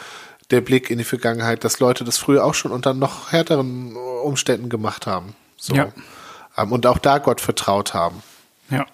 der 0.51 0.61
Blick 0.61 0.91
in 0.91 0.99
die 0.99 1.05
Vergangenheit, 1.05 1.65
dass 1.65 1.81
Leute 1.81 2.05
das 2.05 2.19
früher 2.19 2.45
auch 2.45 2.55
schon 2.55 2.73
unter 2.73 2.95
noch 2.95 3.33
härteren 3.33 3.97
Umständen 3.97 4.69
gemacht 4.69 5.07
haben. 5.07 5.35
So. 5.57 5.75
Ja. 5.75 5.93
Ähm, 6.57 6.73
und 6.73 6.87
auch 6.87 6.99
da 6.99 7.19
Gott 7.19 7.41
vertraut 7.41 7.95
haben. 7.95 8.23
Ja. 8.71 8.87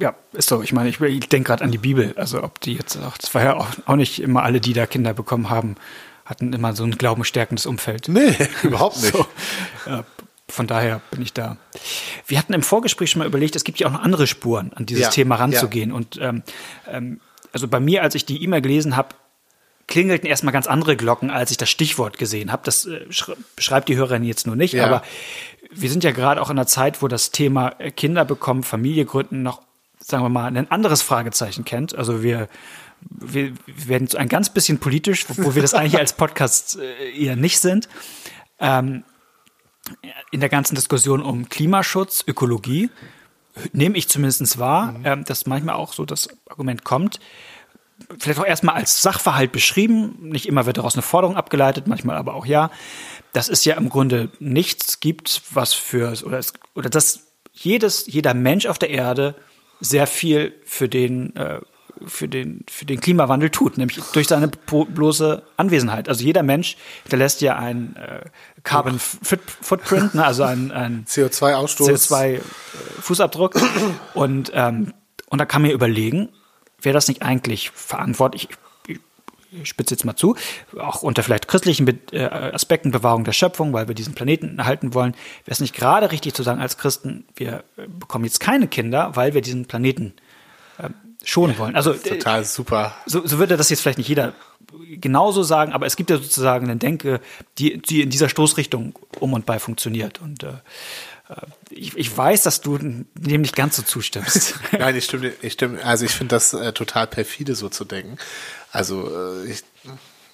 Ja, 0.00 0.14
ist 0.32 0.48
so. 0.48 0.62
Ich 0.62 0.72
meine, 0.72 0.88
ich, 0.88 1.00
ich 1.00 1.28
denke 1.28 1.48
gerade 1.48 1.64
an 1.64 1.70
die 1.70 1.78
Bibel. 1.78 2.14
Also 2.16 2.42
ob 2.42 2.60
die 2.60 2.74
jetzt 2.74 2.96
auch, 2.96 3.16
das 3.18 3.34
war 3.34 3.44
ja 3.44 3.54
auch, 3.54 3.68
auch 3.86 3.96
nicht 3.96 4.22
immer 4.22 4.42
alle, 4.42 4.60
die 4.60 4.72
da 4.72 4.86
Kinder 4.86 5.12
bekommen 5.12 5.50
haben, 5.50 5.76
hatten 6.24 6.52
immer 6.52 6.74
so 6.74 6.84
ein 6.84 6.92
glaubenstärkendes 6.92 7.66
Umfeld. 7.66 8.08
Nee, 8.08 8.34
überhaupt 8.62 9.02
nicht. 9.02 9.12
So, 9.12 9.26
äh, 9.90 10.02
von 10.48 10.66
daher 10.66 11.00
bin 11.10 11.22
ich 11.22 11.32
da. 11.32 11.56
Wir 12.26 12.38
hatten 12.38 12.52
im 12.52 12.62
Vorgespräch 12.62 13.10
schon 13.10 13.20
mal 13.20 13.28
überlegt, 13.28 13.54
es 13.54 13.64
gibt 13.64 13.78
ja 13.80 13.86
auch 13.86 13.92
noch 13.92 14.02
andere 14.02 14.26
Spuren, 14.26 14.72
an 14.74 14.86
dieses 14.86 15.04
ja, 15.04 15.10
Thema 15.10 15.36
ranzugehen. 15.36 15.90
Ja. 15.90 15.96
Und 15.96 16.18
ähm, 16.20 16.42
ähm, 16.88 17.20
also 17.52 17.68
bei 17.68 17.80
mir, 17.80 18.02
als 18.02 18.14
ich 18.14 18.24
die 18.24 18.42
E-Mail 18.42 18.62
gelesen 18.62 18.96
habe, 18.96 19.14
klingelten 19.86 20.28
erstmal 20.28 20.52
ganz 20.52 20.66
andere 20.66 20.96
Glocken, 20.96 21.30
als 21.30 21.50
ich 21.50 21.56
das 21.56 21.68
Stichwort 21.68 22.18
gesehen 22.18 22.52
habe. 22.52 22.62
Das 22.64 22.86
äh, 22.86 23.06
beschreibt 23.56 23.88
die 23.88 23.96
Hörerin 23.96 24.24
jetzt 24.24 24.46
nur 24.46 24.56
nicht, 24.56 24.74
ja. 24.74 24.86
aber 24.86 25.02
wir 25.70 25.90
sind 25.90 26.04
ja 26.04 26.12
gerade 26.12 26.40
auch 26.40 26.50
in 26.50 26.58
einer 26.58 26.66
Zeit, 26.66 27.02
wo 27.02 27.08
das 27.08 27.30
Thema 27.30 27.74
äh, 27.78 27.90
Kinder 27.90 28.24
bekommen, 28.24 28.62
Familie 28.62 29.04
gründen 29.04 29.42
noch, 29.42 29.62
sagen 29.98 30.22
wir 30.24 30.28
mal, 30.28 30.46
ein 30.46 30.70
anderes 30.70 31.02
Fragezeichen 31.02 31.64
kennt. 31.64 31.94
Also 31.94 32.22
wir, 32.22 32.48
wir, 33.00 33.52
werden 33.66 34.06
so 34.06 34.18
ein 34.18 34.28
ganz 34.28 34.50
bisschen 34.50 34.78
politisch, 34.78 35.26
wo, 35.28 35.44
wo 35.44 35.54
wir 35.54 35.62
das 35.62 35.74
eigentlich 35.74 35.98
als 35.98 36.14
Podcast 36.14 36.78
äh, 36.78 37.10
eher 37.10 37.36
nicht 37.36 37.60
sind. 37.60 37.88
Ähm, 38.60 39.04
in 40.30 40.40
der 40.40 40.48
ganzen 40.48 40.74
Diskussion 40.74 41.22
um 41.22 41.48
Klimaschutz, 41.48 42.24
Ökologie, 42.26 42.88
nehme 43.72 43.98
ich 43.98 44.08
zumindest 44.08 44.58
wahr, 44.58 44.92
mhm. 44.92 45.06
ähm, 45.06 45.24
dass 45.24 45.46
manchmal 45.46 45.74
auch 45.74 45.92
so 45.92 46.04
das 46.04 46.28
Argument 46.48 46.84
kommt, 46.84 47.20
vielleicht 48.18 48.40
auch 48.40 48.46
erstmal 48.46 48.74
als 48.74 49.02
Sachverhalt 49.02 49.52
beschrieben. 49.52 50.16
Nicht 50.20 50.46
immer 50.46 50.66
wird 50.66 50.78
daraus 50.78 50.94
eine 50.94 51.02
Forderung 51.02 51.36
abgeleitet, 51.36 51.86
manchmal 51.86 52.16
aber 52.16 52.34
auch 52.34 52.46
ja. 52.46 52.70
Das 53.32 53.48
ist 53.48 53.64
ja 53.64 53.76
im 53.76 53.88
Grunde 53.88 54.30
nichts 54.40 55.00
gibt, 55.00 55.42
was 55.50 55.72
für, 55.72 56.14
oder, 56.24 56.38
es, 56.38 56.52
oder 56.74 56.90
dass 56.90 57.28
jedes, 57.52 58.06
jeder 58.06 58.34
Mensch 58.34 58.66
auf 58.66 58.78
der 58.78 58.90
Erde 58.90 59.34
sehr 59.80 60.06
viel 60.06 60.54
für 60.64 60.88
den, 60.88 61.34
äh, 61.36 61.60
für 62.06 62.28
den, 62.28 62.64
für 62.68 62.84
den 62.84 63.00
Klimawandel 63.00 63.50
tut, 63.50 63.78
nämlich 63.78 64.00
durch 64.12 64.28
seine 64.28 64.48
bloße 64.48 65.42
Anwesenheit. 65.56 66.08
Also 66.08 66.24
jeder 66.24 66.42
Mensch 66.42 66.76
hinterlässt 67.02 67.40
ja 67.40 67.56
ein 67.56 67.96
äh, 67.96 68.24
Carbon 68.62 68.98
Footprint, 68.98 70.14
ne, 70.14 70.24
also 70.24 70.44
ein, 70.44 70.70
ein 70.70 71.04
CO2-Ausstoß, 71.08 72.10
CO2-Fußabdruck. 72.10 73.60
und, 74.14 74.52
ähm, 74.54 74.94
und 75.28 75.40
da 75.40 75.44
kann 75.44 75.62
man 75.62 75.70
überlegen, 75.70 76.28
wäre 76.80 76.94
das 76.94 77.08
nicht 77.08 77.22
eigentlich 77.22 77.70
verantwortlich? 77.70 78.48
Ich, 78.86 78.98
ich 79.62 79.68
spitze 79.68 79.94
jetzt 79.94 80.04
mal 80.04 80.16
zu, 80.16 80.36
auch 80.78 81.02
unter 81.02 81.22
vielleicht 81.22 81.48
christlichen 81.48 81.84
Be 81.84 81.96
äh, 82.12 82.24
Aspekten 82.24 82.90
Bewahrung 82.90 83.24
der 83.24 83.32
Schöpfung, 83.32 83.72
weil 83.72 83.88
wir 83.88 83.94
diesen 83.94 84.14
Planeten 84.14 84.58
erhalten 84.58 84.94
wollen, 84.94 85.12
wäre 85.44 85.52
es 85.52 85.60
nicht 85.60 85.74
gerade 85.74 86.12
richtig 86.12 86.34
zu 86.34 86.42
sagen 86.42 86.60
als 86.60 86.78
Christen, 86.78 87.26
wir 87.36 87.64
äh, 87.76 87.86
bekommen 87.86 88.24
jetzt 88.24 88.40
keine 88.40 88.68
Kinder, 88.68 89.14
weil 89.14 89.34
wir 89.34 89.40
diesen 89.40 89.66
Planeten 89.66 90.14
äh, 90.16 90.31
schonen 91.24 91.58
wollen. 91.58 91.76
Also 91.76 91.92
total 91.92 92.44
super. 92.44 92.94
So, 93.06 93.26
so 93.26 93.38
würde 93.38 93.56
das 93.56 93.70
jetzt 93.70 93.80
vielleicht 93.80 93.98
nicht 93.98 94.08
jeder 94.08 94.34
genauso 95.00 95.42
sagen, 95.42 95.72
aber 95.72 95.86
es 95.86 95.96
gibt 95.96 96.10
ja 96.10 96.16
sozusagen 96.16 96.66
eine 96.66 96.76
Denke, 96.76 97.20
die, 97.58 97.80
die 97.80 98.02
in 98.02 98.10
dieser 98.10 98.28
Stoßrichtung 98.28 98.98
um 99.18 99.32
und 99.32 99.46
bei 99.46 99.58
funktioniert. 99.58 100.20
Und 100.20 100.42
äh, 100.44 100.54
ich, 101.70 101.96
ich 101.96 102.16
weiß, 102.16 102.42
dass 102.42 102.60
du 102.60 102.78
dem 102.78 103.40
nicht 103.40 103.56
ganz 103.56 103.76
so 103.76 103.82
zustimmst. 103.82 104.54
Nein, 104.72 104.96
ich 104.96 105.04
stimme, 105.04 105.32
ich 105.42 105.54
stimme, 105.54 105.82
also 105.84 106.04
ich 106.04 106.12
finde 106.12 106.34
das 106.34 106.52
äh, 106.54 106.72
total 106.72 107.06
perfide, 107.06 107.54
so 107.54 107.68
zu 107.68 107.84
denken. 107.84 108.18
Also 108.70 109.10
äh, 109.10 109.50
ich, 109.50 109.62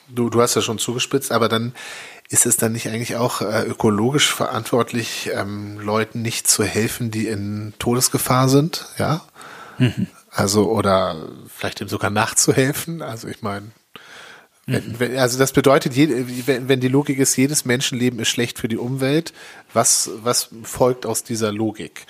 du, 0.09 0.30
du 0.30 0.40
hast 0.40 0.54
ja 0.54 0.62
schon 0.62 0.78
zugespitzt, 0.78 1.33
aber 1.33 1.49
dann 1.49 1.75
ist 2.30 2.47
es 2.47 2.57
dann 2.57 2.73
nicht 2.73 2.88
eigentlich 2.88 3.16
auch 3.16 3.40
äh, 3.40 3.64
ökologisch 3.64 4.33
verantwortlich, 4.35 5.30
ähm, 5.33 5.78
Leuten 5.80 6.23
nicht 6.23 6.47
zu 6.47 6.62
helfen, 6.62 7.11
die 7.11 7.26
in 7.26 7.73
Todesgefahr 7.78 8.49
sind, 8.49 8.87
ja? 8.99 9.23
Mhm. 9.78 10.09
Also, 10.38 10.71
oder 10.71 11.16
vielleicht 11.49 11.80
ihm 11.80 11.88
sogar 11.88 12.11
nachzuhelfen. 12.11 13.02
Also 13.02 13.26
ich 13.26 13.42
meine, 13.42 13.73
wenn, 14.66 15.18
also 15.18 15.37
das 15.37 15.50
bedeutet, 15.50 15.97
wenn 15.97 16.78
die 16.78 16.87
Logik 16.87 17.18
ist, 17.18 17.37
jedes 17.37 17.64
Menschenleben 17.64 18.21
ist 18.21 18.28
schlecht 18.28 18.61
für 18.61 18.68
die 18.68 18.76
Umwelt, 18.76 19.33
was, 19.73 20.11
was 20.23 20.50
folgt 20.62 21.07
aus 21.07 21.25
dieser 21.25 21.50
Logik? 21.50 22.07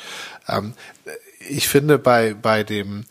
Ähm, 0.46 0.74
ich 1.48 1.68
finde 1.68 1.98
bei, 1.98 2.34
bei 2.34 2.64
dem 2.64 3.06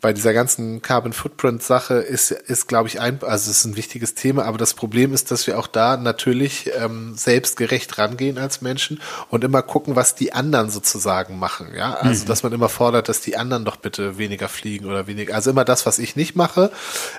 bei 0.00 0.12
dieser 0.12 0.32
ganzen 0.34 0.82
Carbon 0.82 1.12
Footprint 1.12 1.62
Sache 1.62 1.94
ist, 1.94 2.30
ist 2.30 2.68
glaube 2.68 2.88
ich, 2.88 3.00
ein, 3.00 3.20
also 3.22 3.50
es 3.50 3.58
ist 3.58 3.64
ein 3.64 3.76
wichtiges 3.76 4.14
Thema, 4.14 4.44
aber 4.44 4.58
das 4.58 4.74
Problem 4.74 5.14
ist, 5.14 5.30
dass 5.30 5.46
wir 5.46 5.58
auch 5.58 5.66
da 5.66 5.96
natürlich 5.96 6.70
ähm, 6.78 7.14
selbstgerecht 7.16 7.96
rangehen 7.98 8.38
als 8.38 8.60
Menschen 8.60 9.00
und 9.30 9.44
immer 9.44 9.62
gucken, 9.62 9.96
was 9.96 10.14
die 10.14 10.32
anderen 10.32 10.70
sozusagen 10.70 11.38
machen, 11.38 11.72
ja, 11.74 11.94
also 11.94 12.24
mhm. 12.24 12.28
dass 12.28 12.42
man 12.42 12.52
immer 12.52 12.68
fordert, 12.68 13.08
dass 13.08 13.20
die 13.20 13.36
anderen 13.36 13.64
doch 13.64 13.76
bitte 13.76 14.18
weniger 14.18 14.48
fliegen 14.48 14.86
oder 14.86 15.06
weniger, 15.06 15.34
also 15.34 15.50
immer 15.50 15.64
das, 15.64 15.86
was 15.86 15.98
ich 15.98 16.16
nicht 16.16 16.36
mache, 16.36 16.70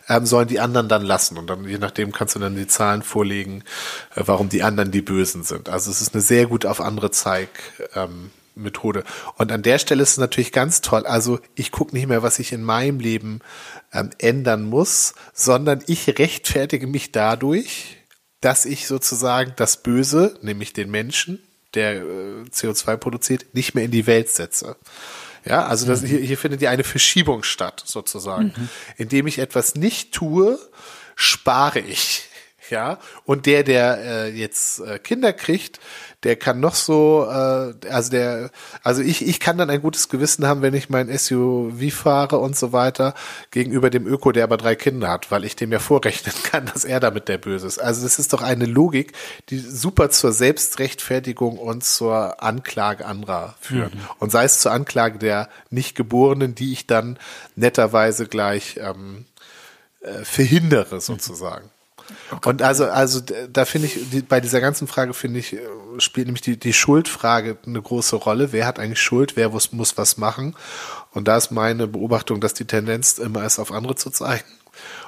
ähm, 0.07 0.25
sollen 0.25 0.47
die 0.47 0.59
anderen 0.59 0.89
dann 0.89 1.03
lassen 1.03 1.37
und 1.37 1.47
dann 1.47 1.65
je 1.65 1.77
nachdem 1.77 2.11
kannst 2.11 2.35
du 2.35 2.39
dann 2.39 2.55
die 2.55 2.67
Zahlen 2.67 3.01
vorlegen, 3.01 3.63
äh, 4.15 4.23
warum 4.25 4.49
die 4.49 4.63
anderen 4.63 4.91
die 4.91 5.01
Bösen 5.01 5.43
sind. 5.43 5.69
Also 5.69 5.89
es 5.89 6.01
ist 6.01 6.13
eine 6.13 6.21
sehr 6.21 6.45
gut 6.45 6.65
auf 6.65 6.81
andere 6.81 7.11
Zeig 7.11 7.49
ähm, 7.95 8.31
Methode. 8.55 9.03
Und 9.37 9.51
an 9.51 9.63
der 9.63 9.79
Stelle 9.79 10.03
ist 10.03 10.11
es 10.11 10.17
natürlich 10.17 10.51
ganz 10.51 10.81
toll. 10.81 11.05
Also 11.05 11.39
ich 11.55 11.71
gucke 11.71 11.95
nicht 11.95 12.07
mehr, 12.07 12.23
was 12.23 12.39
ich 12.39 12.51
in 12.51 12.63
meinem 12.63 12.99
Leben 12.99 13.39
ähm, 13.91 14.11
ändern 14.19 14.63
muss, 14.63 15.15
sondern 15.33 15.83
ich 15.87 16.07
rechtfertige 16.19 16.87
mich 16.87 17.11
dadurch, 17.11 17.97
dass 18.41 18.65
ich 18.65 18.87
sozusagen 18.87 19.53
das 19.55 19.81
Böse, 19.83 20.37
nämlich 20.41 20.73
den 20.73 20.91
Menschen, 20.91 21.41
der 21.73 21.95
äh, 21.95 22.43
CO2 22.51 22.97
produziert, 22.97 23.45
nicht 23.53 23.73
mehr 23.73 23.85
in 23.85 23.91
die 23.91 24.05
Welt 24.05 24.29
setze. 24.29 24.75
Ja, 25.45 25.65
also 25.65 25.85
das, 25.85 26.01
mhm. 26.01 26.07
hier, 26.07 26.19
hier 26.19 26.37
findet 26.37 26.61
ja 26.61 26.69
eine 26.69 26.83
Verschiebung 26.83 27.43
statt, 27.43 27.83
sozusagen. 27.85 28.53
Mhm. 28.55 28.69
Indem 28.97 29.27
ich 29.27 29.39
etwas 29.39 29.75
nicht 29.75 30.13
tue, 30.13 30.59
spare 31.15 31.79
ich. 31.79 32.29
Ja, 32.69 32.99
und 33.25 33.45
der, 33.45 33.63
der 33.63 33.97
äh, 33.99 34.29
jetzt 34.29 34.79
äh, 34.79 34.97
Kinder 34.97 35.33
kriegt, 35.33 35.79
der 36.23 36.35
kann 36.35 36.59
noch 36.59 36.75
so, 36.75 37.27
äh, 37.29 37.73
also 37.89 38.09
der, 38.09 38.49
also 38.81 39.01
ich, 39.01 39.27
ich 39.27 39.39
kann 39.39 39.57
dann 39.57 39.69
ein 39.69 39.81
gutes 39.81 40.09
Gewissen 40.09 40.47
haben, 40.47 40.61
wenn 40.61 40.73
ich 40.73 40.89
mein 40.89 41.15
SUV 41.15 41.91
fahre 41.91 42.37
und 42.37 42.55
so 42.55 42.71
weiter, 42.71 43.13
gegenüber 43.51 43.89
dem 43.89 44.07
Öko, 44.07 44.31
der 44.31 44.45
aber 44.45 44.57
drei 44.57 44.75
Kinder 44.75 45.09
hat, 45.09 45.31
weil 45.31 45.43
ich 45.43 45.55
dem 45.55 45.71
ja 45.71 45.79
vorrechnen 45.79 46.33
kann, 46.43 46.65
dass 46.65 46.85
er 46.85 46.99
damit 46.99 47.27
der 47.27 47.37
Böse 47.37 47.67
ist. 47.67 47.79
Also 47.79 48.03
das 48.03 48.19
ist 48.19 48.33
doch 48.33 48.41
eine 48.41 48.65
Logik, 48.65 49.13
die 49.49 49.59
super 49.59 50.09
zur 50.09 50.31
Selbstrechtfertigung 50.31 51.57
und 51.57 51.83
zur 51.83 52.41
Anklage 52.41 53.05
anderer 53.05 53.55
führt. 53.59 53.93
Mhm. 53.93 53.99
Und 54.19 54.31
sei 54.31 54.45
es 54.45 54.59
zur 54.59 54.71
Anklage 54.71 55.19
der 55.19 55.49
Nichtgeborenen, 55.69 56.55
die 56.55 56.71
ich 56.71 56.87
dann 56.87 57.17
netterweise 57.55 58.27
gleich 58.27 58.77
ähm, 58.77 59.25
äh, 60.01 60.23
verhindere 60.23 61.01
sozusagen. 61.01 61.69
Okay. 62.31 62.49
Und 62.49 62.61
also, 62.61 62.85
also 62.85 63.21
da 63.21 63.65
finde 63.65 63.87
ich, 63.87 64.09
die, 64.11 64.21
bei 64.21 64.39
dieser 64.39 64.61
ganzen 64.61 64.87
Frage 64.87 65.13
finde 65.13 65.39
ich, 65.39 65.53
äh, 65.53 65.59
spielt 65.97 66.27
nämlich 66.27 66.41
die, 66.41 66.57
die 66.57 66.73
Schuldfrage 66.73 67.57
eine 67.65 67.81
große 67.81 68.15
Rolle. 68.15 68.51
Wer 68.51 68.65
hat 68.65 68.79
eigentlich 68.79 69.01
Schuld? 69.01 69.35
Wer 69.35 69.49
muss, 69.49 69.71
muss 69.71 69.97
was 69.97 70.17
machen? 70.17 70.55
Und 71.11 71.27
da 71.27 71.37
ist 71.37 71.51
meine 71.51 71.87
Beobachtung, 71.87 72.41
dass 72.41 72.53
die 72.53 72.65
Tendenz 72.65 73.17
immer 73.17 73.45
ist, 73.45 73.59
auf 73.59 73.71
andere 73.71 73.95
zu 73.95 74.09
zeigen. 74.09 74.45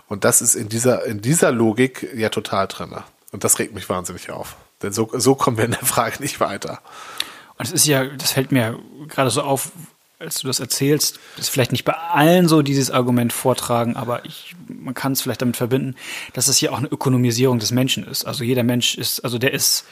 Und 0.08 0.24
das 0.24 0.42
ist 0.42 0.56
in 0.56 0.70
dieser, 0.70 1.06
in 1.06 1.22
dieser 1.22 1.52
Logik 1.52 2.08
ja 2.16 2.30
total 2.30 2.68
drin. 2.68 2.96
Und 3.32 3.44
das 3.44 3.60
regt 3.60 3.74
mich 3.74 3.90
wahnsinnig 3.90 4.30
auf. 4.30 4.56
Denn 4.82 4.94
so, 4.94 5.10
so 5.14 5.36
kommen 5.36 5.58
wir 5.58 5.66
in 5.66 5.72
der 5.72 5.86
Frage 5.86 6.22
nicht 6.22 6.40
weiter. 6.40 6.80
Und 7.58 7.66
es 7.66 7.72
ist 7.72 7.88
ja, 7.88 8.06
das 8.06 8.32
fällt 8.32 8.52
mir 8.52 8.78
gerade 9.08 9.30
so 9.30 9.42
auf, 9.42 9.72
als 10.20 10.40
du 10.40 10.48
das 10.48 10.60
erzählst, 10.60 11.20
ist 11.38 11.50
vielleicht 11.50 11.72
nicht 11.72 11.84
bei 11.84 11.94
allen 11.94 12.48
so 12.48 12.62
dieses 12.62 12.92
Argument 12.92 13.34
vortragen, 13.34 13.96
aber 13.96 14.26
ich, 14.26 14.56
man 14.68 14.94
kann 14.94 15.12
es 15.12 15.22
vielleicht 15.22 15.42
damit 15.42 15.58
verbinden, 15.58 15.96
dass 16.34 16.48
es 16.48 16.58
hier 16.58 16.72
auch 16.72 16.78
eine 16.78 16.88
Ökonomisierung 16.88 17.60
des 17.60 17.72
Menschen 17.72 18.06
ist. 18.08 18.26
Also 18.26 18.44
jeder 18.44 18.64
Mensch 18.64 18.98
ist, 18.98 19.20
also 19.22 19.38
der 19.38 19.54
ist, 19.54 19.86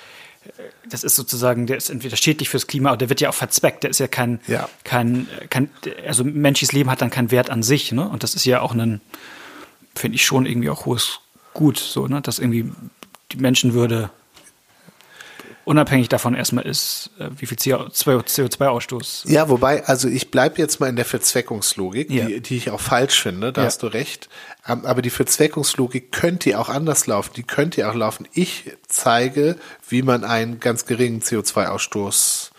das 0.90 1.04
ist 1.04 1.16
sozusagen, 1.16 1.68
der 1.68 1.78
ist 1.78 1.90
entweder 1.90 2.16
schädlich 2.16 2.50
fürs 2.50 2.68
Klima 2.68 2.90
oder 2.90 2.98
der 2.98 3.10
wird 3.10 3.22
ja 3.22 3.30
auch 3.30 3.34
verzweckt. 3.34 3.84
Der 3.84 3.90
ist 3.90 4.00
ja 4.00 4.08
kein, 4.08 4.40
ja. 4.48 4.70
kein, 4.84 5.28
kein, 5.50 5.70
also 6.06 6.24
menschliches 6.24 6.74
Leben 6.74 6.90
hat 6.90 7.02
dann 7.02 7.10
keinen 7.10 7.32
Wert 7.32 7.50
an 7.50 7.64
sich, 7.64 7.92
ne? 7.92 8.08
Und 8.08 8.24
das 8.24 8.36
ist 8.36 8.46
ja 8.46 8.62
auch 8.62 8.74
ein, 8.74 9.02
finde 9.96 10.16
ich 10.16 10.26
schon 10.26 10.46
irgendwie 10.46 10.70
auch 10.70 10.86
hohes 10.86 11.20
Gut, 11.54 11.78
so, 11.78 12.08
ne? 12.08 12.22
Dass 12.22 12.40
irgendwie 12.40 12.72
die 13.32 13.38
Menschenwürde 13.38 14.10
unabhängig 15.66 16.10
davon 16.10 16.36
erstmal 16.36 16.66
ist, 16.66 17.12
äh, 17.20 17.30
wie 17.38 17.46
viel 17.46 17.58
CO2-Ausstoß. 17.58 19.30
Ja, 19.30 19.50
wobei, 19.50 19.86
also 19.86 20.08
ich 20.08 20.32
bleibe 20.32 20.58
jetzt 20.58 20.80
mal 20.80 20.90
in 20.90 20.96
der 20.96 21.06
Verzweckungslogik, 21.06 22.10
ja. 22.10 22.26
die, 22.26 22.42
die 22.42 22.58
ich 22.58 22.72
auch 22.72 22.80
falsch 22.80 23.22
finde, 23.22 23.54
da 23.54 23.62
ja. 23.62 23.68
hast 23.68 23.84
du 23.84 23.88
recht. 23.88 24.30
Aber 24.64 25.02
die 25.02 25.10
Verzweckungslogik 25.10 26.12
könnte 26.12 26.52
ja 26.52 26.60
auch 26.60 26.70
anders 26.70 27.08
laufen. 27.08 27.32
Die 27.36 27.44
könnte 27.44 27.82
ja 27.82 27.92
auch 27.92 27.96
laufen. 27.96 28.28
Ich 28.34 28.72
zeige, 28.88 29.58
wie 29.88 30.02
man 30.02 30.24
einen 30.24 30.60
ganz 30.60 30.86
geringen 30.86 31.22
CO2-Ausstoß 31.22 32.52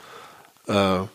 äh, 0.68 1.06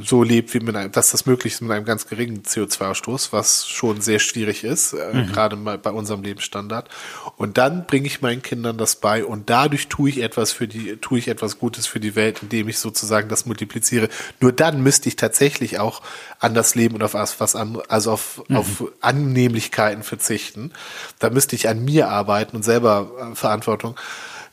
so 0.00 0.22
lebt, 0.22 0.54
wie 0.54 0.60
mit 0.60 0.74
einem, 0.76 0.92
dass 0.92 1.10
das 1.10 1.26
möglich 1.26 1.54
ist 1.54 1.60
mit 1.60 1.70
einem 1.70 1.84
ganz 1.84 2.06
geringen 2.06 2.42
CO2-Ausstoß, 2.42 3.32
was 3.32 3.68
schon 3.68 4.00
sehr 4.00 4.18
schwierig 4.18 4.64
ist, 4.64 4.94
äh, 4.94 5.12
mhm. 5.12 5.26
gerade 5.26 5.56
mal 5.56 5.76
bei 5.76 5.90
unserem 5.90 6.22
Lebensstandard. 6.22 6.88
Und 7.36 7.58
dann 7.58 7.86
bringe 7.86 8.06
ich 8.06 8.22
meinen 8.22 8.42
Kindern 8.42 8.78
das 8.78 8.96
bei 8.96 9.24
und 9.24 9.50
dadurch 9.50 9.88
tue 9.88 10.08
ich 10.08 10.22
etwas 10.22 10.52
für 10.52 10.66
die, 10.66 10.96
tue 10.96 11.18
ich 11.18 11.28
etwas 11.28 11.58
Gutes 11.58 11.86
für 11.86 12.00
die 12.00 12.16
Welt, 12.16 12.42
indem 12.42 12.68
ich 12.68 12.78
sozusagen 12.78 13.28
das 13.28 13.44
multipliziere. 13.44 14.08
Nur 14.40 14.52
dann 14.52 14.82
müsste 14.82 15.08
ich 15.08 15.16
tatsächlich 15.16 15.78
auch 15.78 16.00
an 16.38 16.54
das 16.54 16.74
Leben 16.74 16.94
und 16.94 17.02
auf 17.02 17.12
was, 17.12 17.38
was 17.40 17.54
an, 17.54 17.78
also 17.88 18.12
auf, 18.12 18.42
mhm. 18.48 18.56
auf 18.56 18.84
Annehmlichkeiten 19.02 20.02
verzichten. 20.02 20.72
Da 21.18 21.28
müsste 21.28 21.56
ich 21.56 21.68
an 21.68 21.84
mir 21.84 22.08
arbeiten 22.08 22.56
und 22.56 22.62
selber 22.62 23.32
äh, 23.32 23.34
Verantwortung. 23.34 23.96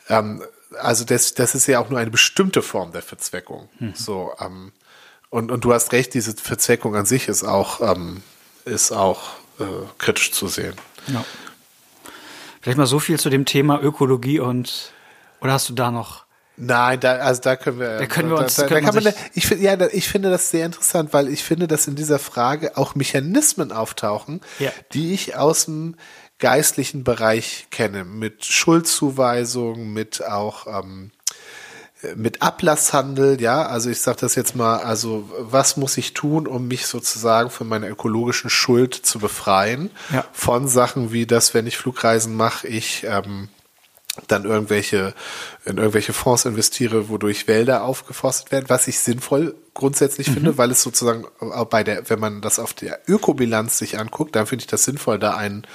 Ähm, 0.09 0.43
also 0.79 1.05
das, 1.05 1.33
das 1.33 1.55
ist 1.55 1.67
ja 1.67 1.79
auch 1.79 1.89
nur 1.89 2.00
eine 2.00 2.11
bestimmte 2.11 2.61
Form 2.61 2.91
der 2.91 3.01
Verzweckung. 3.01 3.69
Mhm. 3.79 3.93
So, 3.95 4.31
ähm, 4.39 4.73
und, 5.31 5.50
und 5.50 5.63
du 5.65 5.73
hast 5.73 5.91
recht, 5.93 6.13
diese 6.13 6.35
Verzweckung 6.35 6.95
an 6.95 7.05
sich 7.05 7.27
ist 7.27 7.43
auch, 7.43 7.81
ähm, 7.81 8.21
ist 8.65 8.91
auch 8.91 9.31
äh, 9.59 9.63
kritisch 9.97 10.31
zu 10.31 10.47
sehen. 10.47 10.75
Ja. 11.07 11.25
Vielleicht 12.61 12.77
mal 12.77 12.85
so 12.85 13.00
viel 13.00 13.19
zu 13.19 13.31
dem 13.31 13.45
Thema 13.45 13.81
Ökologie 13.81 14.39
und 14.39 14.91
oder 15.39 15.53
hast 15.53 15.67
du 15.69 15.73
da 15.73 15.89
noch? 15.89 16.25
Nein, 16.57 17.00
da, 17.00 17.13
also 17.13 17.41
da 17.41 17.55
können 17.55 17.79
wir. 17.79 17.97
Da 17.97 18.05
können 18.05 18.29
wir 18.29 18.38
uns. 18.38 18.55
Da, 18.55 18.67
da, 18.67 18.75
da 18.75 18.81
kann 18.81 19.03
man, 19.03 19.13
ich 19.33 19.47
finde, 19.47 19.63
ja, 19.63 19.88
ich 19.91 20.07
finde 20.07 20.29
das 20.29 20.51
sehr 20.51 20.65
interessant, 20.65 21.13
weil 21.13 21.27
ich 21.29 21.43
finde, 21.43 21.67
dass 21.67 21.88
in 21.88 21.95
dieser 21.95 22.19
Frage 22.19 22.77
auch 22.77 22.93
Mechanismen 22.93 23.71
auftauchen, 23.71 24.41
ja. 24.59 24.71
die 24.93 25.13
ich 25.13 25.35
aus 25.35 25.65
dem 25.65 25.95
geistlichen 26.38 27.03
Bereich 27.03 27.67
kenne, 27.71 28.03
mit 28.03 28.45
Schuldzuweisung, 28.45 29.91
mit 29.93 30.23
auch 30.23 30.67
ähm, 30.67 31.11
mit 32.15 32.41
Ablasshandel, 32.41 33.39
ja, 33.41 33.63
also 33.63 33.89
ich 33.89 34.01
sage 34.01 34.20
das 34.22 34.36
jetzt 34.36 34.55
mal, 34.55 34.77
also 34.77 35.29
was 35.38 35.77
muss 35.77 35.98
ich 35.98 36.13
tun, 36.13 36.48
um 36.48 36.67
mich 36.67 36.88
sozusagen 36.88 37.50
von 37.50 37.67
meiner 37.67 37.89
ökologischen 37.89 38.50
Schuld 38.50 38.96
zu 38.96 39.20
befreien? 39.20 39.91
Ja. 40.12 40.25
Von 40.34 40.67
Sachen 40.67 41.12
wie 41.12 41.25
das, 41.25 41.53
wenn 41.53 41.67
ich 41.67 41.77
Flugreisen 41.77 42.36
mache, 42.36 42.67
ich 42.67 43.05
ähm, 43.08 43.50
dann 44.27 44.46
irgendwelche 44.46 45.13
in 45.65 45.77
irgendwelche 45.77 46.13
Fonds 46.13 46.46
investiere, 46.46 47.08
wodurch 47.08 47.48
Wälder 47.48 47.84
aufgeforstet 47.84 48.51
werden, 48.51 48.65
was 48.67 48.88
ich 48.88 49.00
sinnvoll 49.00 49.55
grundsätzlich 49.74 50.27
mhm. 50.29 50.34
finde, 50.34 50.58
weil 50.58 50.72
es 50.72 50.81
sozusagen 50.81 51.25
bei 51.70 51.84
der, 51.84 52.10
wenn 52.10 52.20
man 52.20 52.41
das 52.41 52.60
auf 52.60 52.74
der 52.74 53.00
Ökobilanz 53.08 53.77
sich 53.77 54.00
anguckt, 54.00 54.36
dann 54.36 54.48
finde 54.48 54.63
ich 54.63 54.67
das 54.67 54.84
sinnvoll, 54.84 55.20
da 55.20 55.36
einen 55.36 55.65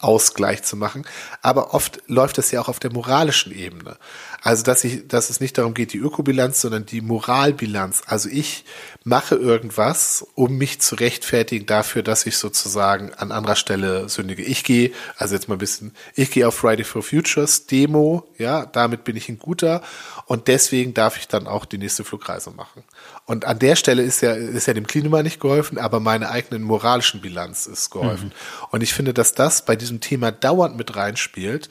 Ausgleich 0.00 0.62
zu 0.62 0.76
machen. 0.76 1.06
Aber 1.40 1.72
oft 1.72 2.02
läuft 2.08 2.38
es 2.38 2.50
ja 2.50 2.60
auch 2.60 2.68
auf 2.68 2.80
der 2.80 2.92
moralischen 2.92 3.52
Ebene. 3.52 3.96
Also, 4.44 4.62
dass 4.62 4.84
ich, 4.84 5.08
dass 5.08 5.30
es 5.30 5.40
nicht 5.40 5.56
darum 5.56 5.72
geht, 5.72 5.94
die 5.94 5.98
Ökobilanz, 5.98 6.60
sondern 6.60 6.84
die 6.84 7.00
Moralbilanz. 7.00 8.02
Also 8.04 8.28
ich 8.28 8.66
mache 9.02 9.36
irgendwas, 9.36 10.26
um 10.34 10.58
mich 10.58 10.82
zu 10.82 10.96
rechtfertigen 10.96 11.64
dafür, 11.64 12.02
dass 12.02 12.26
ich 12.26 12.36
sozusagen 12.36 13.14
an 13.14 13.32
anderer 13.32 13.56
Stelle 13.56 14.06
sündige. 14.10 14.42
Ich 14.42 14.62
gehe, 14.62 14.92
also 15.16 15.34
jetzt 15.34 15.48
mal 15.48 15.54
ein 15.54 15.58
bisschen, 15.58 15.92
ich 16.14 16.30
gehe 16.30 16.46
auf 16.46 16.56
Friday 16.56 16.84
for 16.84 17.02
Futures 17.02 17.64
Demo, 17.64 18.28
ja, 18.36 18.66
damit 18.66 19.04
bin 19.04 19.16
ich 19.16 19.30
ein 19.30 19.38
guter 19.38 19.80
und 20.26 20.46
deswegen 20.46 20.92
darf 20.92 21.16
ich 21.16 21.26
dann 21.26 21.46
auch 21.46 21.64
die 21.64 21.78
nächste 21.78 22.04
Flugreise 22.04 22.50
machen. 22.50 22.84
Und 23.24 23.46
an 23.46 23.58
der 23.58 23.76
Stelle 23.76 24.02
ist 24.02 24.20
ja, 24.20 24.34
ist 24.34 24.66
ja 24.66 24.74
dem 24.74 24.86
Klima 24.86 25.22
nicht 25.22 25.40
geholfen, 25.40 25.78
aber 25.78 26.00
meiner 26.00 26.30
eigenen 26.30 26.64
moralischen 26.64 27.22
Bilanz 27.22 27.64
ist 27.64 27.88
geholfen. 27.88 28.26
Mhm. 28.26 28.68
Und 28.72 28.82
ich 28.82 28.92
finde, 28.92 29.14
dass 29.14 29.32
das 29.32 29.64
bei 29.64 29.74
diesem 29.74 30.02
Thema 30.02 30.32
dauernd 30.32 30.76
mit 30.76 30.96
reinspielt. 30.96 31.70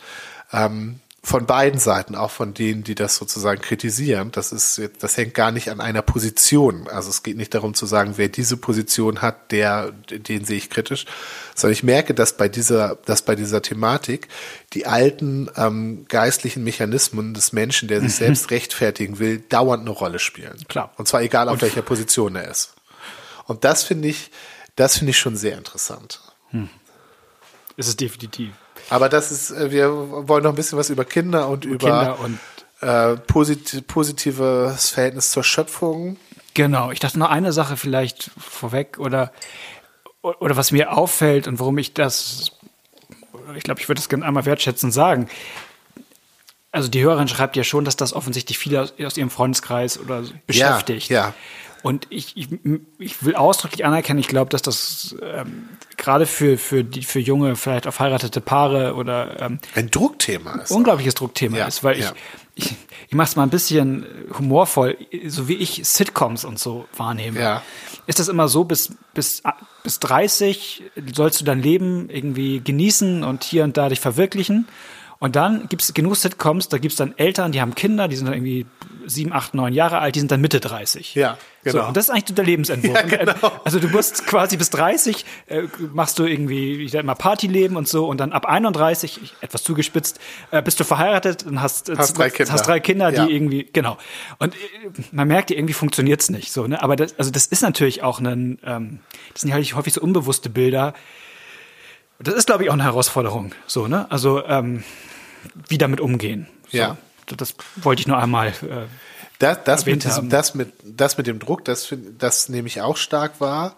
Ähm, 0.51 1.01
von 1.25 1.46
beiden 1.46 1.80
Seiten, 1.80 2.15
auch 2.15 2.32
von 2.32 2.53
denen, 2.53 2.84
die 2.84 2.96
das 2.96 3.15
sozusagen 3.15 3.62
kritisieren. 3.62 4.34
Das 4.34 4.51
ist, 4.51 4.82
das 5.00 5.15
hängt 5.15 5.34
gar 5.34 5.51
nicht 5.51 5.70
an 5.70 5.80
einer 5.80 6.01
Position. 6.01 6.89
Also 6.89 7.10
es 7.10 7.24
geht 7.24 7.38
nicht 7.38 7.53
darum 7.53 7.74
zu 7.74 7.86
sagen, 7.86 8.15
wer 8.18 8.27
diese 8.27 8.58
Position 8.58 9.22
hat, 9.22 9.53
der, 9.53 9.92
den 9.92 10.44
sehe 10.44 10.58
ich 10.58 10.70
kritisch, 10.70 11.06
sondern 11.56 11.74
ich 11.74 11.84
merke, 11.84 12.13
dass 12.13 12.36
bei 12.36 12.50
dieser, 12.50 12.98
dass 13.06 13.22
bei 13.22 13.36
dieser 13.36 13.62
Thematik 13.62 14.27
die 14.74 14.86
alten 14.86 15.50
ähm, 15.56 16.06
geistlichen 16.10 16.65
Mechanismen 16.65 17.34
des 17.34 17.53
Menschen, 17.53 17.88
der 17.88 18.01
sich 18.01 18.12
mhm. 18.12 18.25
selbst 18.25 18.51
rechtfertigen 18.51 19.18
will, 19.18 19.39
dauernd 19.39 19.82
eine 19.82 19.92
Rolle 19.92 20.20
spielen. 20.20 20.65
Klar. 20.68 20.92
Und 20.98 21.08
zwar 21.08 21.22
egal, 21.22 21.48
auf 21.48 21.62
welcher 21.62 21.84
Position 21.84 22.36
er 22.36 22.51
ist. 22.51 22.74
Und 23.46 23.63
das 23.63 23.84
finde 23.84 24.10
ich, 24.10 24.30
das 24.75 24.98
finde 24.98 25.12
ich 25.12 25.20
schon 25.20 25.38
sehr 25.38 25.58
interessant. 25.58 26.20
Hm. 26.50 26.70
Ist 27.77 27.88
es 27.88 27.96
definitiv. 27.96 28.51
Aber 28.89 29.09
das 29.09 29.31
ist, 29.31 29.51
äh, 29.51 29.71
wir 29.71 29.91
wollen 30.27 30.43
noch 30.43 30.51
ein 30.51 30.55
bisschen 30.55 30.77
was 30.77 30.89
über 30.89 31.05
Kinder 31.05 31.47
und 31.49 31.65
über 31.65 31.89
Kinder 31.89 32.19
und 32.19 32.39
äh, 32.81 33.17
posit 33.17 33.87
positives 33.87 34.89
Verhältnis 34.89 35.31
zur 35.31 35.43
Schöpfung. 35.43 36.17
Genau, 36.53 36.91
ich 36.91 37.00
dachte 37.00 37.17
noch 37.17 37.29
eine 37.29 37.51
Sache 37.53 37.77
vielleicht 37.77 38.29
vorweg 38.37 39.00
oder, 39.00 39.31
oder 40.22 40.55
was 40.55 40.72
mir 40.72 40.96
auffällt 40.96 41.48
und 41.48 41.59
warum 41.59 41.77
ich 41.77 41.93
das, 41.93 42.51
ich 43.55 43.63
glaube, 43.63 43.81
ich 43.81 43.89
würde 43.89 44.00
das 44.00 44.09
gerne 44.09 44.25
einmal 44.25 44.46
wertschätzend 44.46 44.93
sagen. 44.93 45.29
Also 46.72 46.89
die 46.89 47.01
Hörerin 47.03 47.27
schreibt 47.27 47.55
ja 47.55 47.63
schon, 47.63 47.85
dass 47.85 47.96
das 47.96 48.13
offensichtlich 48.13 48.57
viele 48.57 48.81
aus, 48.81 48.93
aus 49.03 49.17
ihrem 49.17 49.29
Freundeskreis 49.29 50.00
oder 50.00 50.24
beschäftigt. 50.46 51.09
Ja, 51.09 51.27
ja. 51.27 51.33
Und 51.83 52.07
ich, 52.09 52.37
ich, 52.37 52.48
ich 52.98 53.25
will 53.25 53.35
ausdrücklich 53.35 53.85
anerkennen, 53.85 54.17
ich 54.17 54.29
glaube, 54.29 54.50
dass 54.50 54.61
das 54.61 55.15
ähm, 55.22 55.67
gerade 55.98 56.25
für, 56.25 56.57
für, 56.57 56.85
die, 56.85 57.03
für 57.03 57.19
junge, 57.19 57.57
vielleicht 57.57 57.87
auch 57.87 57.93
verheiratete 57.93 58.39
Paare 58.39 58.96
oder 58.96 59.41
ähm, 59.41 59.59
ein 59.75 59.91
Druckthema 59.91 60.61
ist. 60.61 60.72
Unglaubliches 60.72 61.13
Druckthema 61.15 61.57
ja, 61.57 61.65
ist, 61.65 61.83
weil 61.83 62.00
ja. 62.00 62.13
ich, 62.55 62.65
ich, 62.72 62.75
ich 63.09 63.13
mache 63.15 63.27
es 63.27 63.35
mal 63.35 63.43
ein 63.43 63.50
bisschen 63.50 64.05
humorvoll, 64.39 64.98
so 65.27 65.50
wie 65.50 65.55
ich 65.55 65.81
Sitcoms 65.83 66.46
und 66.46 66.57
so 66.57 66.85
wahrnehme. 66.96 67.41
Ja. 67.41 67.63
Ist 68.07 68.19
das 68.19 68.29
immer 68.29 68.48
so, 68.48 68.63
bis, 68.63 68.96
bis, 69.13 69.43
bis 69.83 70.00
30 70.00 70.83
sollst 71.13 71.41
du 71.41 71.46
dein 71.46 71.61
Leben 71.61 72.09
irgendwie 72.09 72.61
genießen 72.61 73.25
und 73.25 73.43
hier 73.43 73.65
und 73.65 73.75
da 73.75 73.89
dich 73.89 74.00
verwirklichen. 74.00 74.69
Und 75.24 75.38
dann 75.38 75.70
gibt 75.70 75.81
es 75.81 75.94
genug 75.94 76.18
Sitcoms, 76.18 76.68
da 76.68 76.79
gibt 76.79 76.92
es 76.92 76.98
dann 76.98 77.18
Eltern, 77.18 77.53
die 77.53 77.62
haben 77.62 77.75
Kinder, 77.75 78.09
die 78.09 78.18
sind 78.18 78.25
dann 78.25 78.33
irgendwie 78.33 78.66
sieben, 79.05 79.31
acht, 79.31 79.53
neun 79.53 79.72
Jahre 79.72 80.00
alt, 80.00 80.16
die 80.16 80.20
sind 80.20 80.29
dann 80.29 80.42
Mitte 80.42 80.59
30. 80.59 81.16
Ja, 81.16 81.38
genau. 81.64 81.83
So, 81.83 81.88
und 81.88 81.96
das 81.96 82.09
ist 82.09 82.09
eigentlich 82.09 82.36
der 82.36 82.44
Lebensentwurf. 82.44 82.94
Ja, 83.09 83.20
äh, 83.20 83.25
genau. 83.25 83.51
Also 83.64 83.79
du 83.79 83.88
musst 83.88 84.27
quasi 84.27 84.57
bis 84.57 84.70
30, 84.72 85.24
äh, 85.48 85.62
machst 85.94 86.20
du 86.20 86.25
irgendwie, 86.25 86.83
ich 86.83 86.92
sag 86.92 87.05
mal, 87.05 87.16
Partyleben 87.16 87.77
und 87.77 87.88
so 87.88 88.05
und 88.05 88.18
dann 88.18 88.33
ab 88.33 88.48
31, 88.48 89.33
etwas 89.40 89.64
zugespitzt, 89.64 90.20
äh, 90.51 90.62
bist 90.62 90.81
du 90.81 90.83
verheiratet 90.83 91.44
und 91.44 91.62
hast, 91.62 91.88
äh, 91.88 91.96
hast 91.98 92.18
drei 92.18 92.29
Kinder, 92.29 92.51
hast 92.51 92.68
drei 92.68 92.81
Kinder 92.81 93.12
die 93.12 93.18
ja. 93.20 93.27
irgendwie, 93.27 93.70
genau. 93.72 93.98
Und 94.40 94.55
äh, 94.55 94.57
man 95.14 95.29
merkt, 95.29 95.51
irgendwie 95.51 95.74
funktioniert's 95.74 96.31
nicht 96.31 96.51
so, 96.51 96.68
ne? 96.68 96.83
Aber 96.83 96.98
das, 96.98 97.18
also 97.18 97.31
das 97.31 97.46
ist 97.46 97.62
natürlich 97.62 98.03
auch 98.03 98.20
ein, 98.20 98.59
ähm, 98.66 99.00
das 99.31 99.44
sind 99.44 99.51
ja 99.51 99.55
häufig 99.55 99.94
so 99.94 100.01
unbewusste 100.01 100.50
Bilder. 100.50 100.94
Das 102.20 102.33
ist, 102.33 102.46
glaube 102.46 102.66
ich, 102.66 102.70
auch 102.70 102.74
eine 102.74 102.83
Herausforderung. 102.83 103.53
So, 103.68 103.88
ne? 103.88 104.05
Also 104.12 104.46
ähm, 104.46 104.83
wie 105.68 105.77
damit 105.77 106.00
umgehen. 106.00 106.48
So. 106.70 106.77
Ja. 106.77 106.98
Das 107.38 107.56
wollte 107.77 108.01
ich 108.01 108.08
nur 108.08 108.18
einmal. 108.18 108.50
Äh, 108.50 108.88
das, 109.40 109.64
das, 109.66 109.86
mit 109.86 110.03
diesem, 110.03 110.29
das, 110.29 110.56
mit, 110.56 110.74
das 110.84 111.18
mit 111.18 111.27
dem 111.27 111.40
Druck, 111.40 111.66
das, 111.66 111.94
das 112.18 112.50
nehme 112.50 112.68
ich 112.68 112.82
auch 112.82 112.98
stark 112.98 113.42
wahr. 113.42 113.75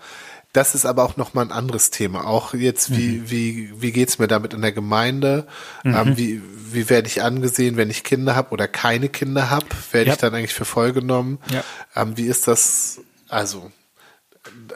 Das 0.53 0.73
ist 0.73 0.85
aber 0.85 1.03
auch 1.03 1.17
nochmal 1.17 1.45
ein 1.45 1.51
anderes 1.51 1.89
Thema. 1.89 2.25
Auch 2.25 2.53
jetzt, 2.53 2.95
wie, 2.95 3.17
mhm. 3.17 3.29
wie, 3.29 3.81
wie 3.81 3.91
geht's 3.91 4.19
mir 4.19 4.27
damit 4.27 4.53
in 4.53 4.61
der 4.61 4.71
Gemeinde? 4.71 5.47
Mhm. 5.83 5.95
Ähm, 5.95 6.17
wie, 6.17 6.41
wie 6.71 6.89
werde 6.89 7.07
ich 7.07 7.23
angesehen, 7.23 7.75
wenn 7.75 7.89
ich 7.89 8.05
Kinder 8.05 8.35
habe 8.35 8.51
oder 8.51 8.67
keine 8.67 9.09
Kinder 9.09 9.49
habe? 9.49 9.65
Werde 9.91 10.07
ja. 10.07 10.13
ich 10.13 10.19
dann 10.19 10.33
eigentlich 10.33 10.53
für 10.53 10.63
voll 10.63 10.93
genommen? 10.93 11.39
Ja. 11.51 11.63
Ähm, 11.95 12.15
wie 12.15 12.25
ist 12.25 12.47
das? 12.47 13.01
Also, 13.27 13.69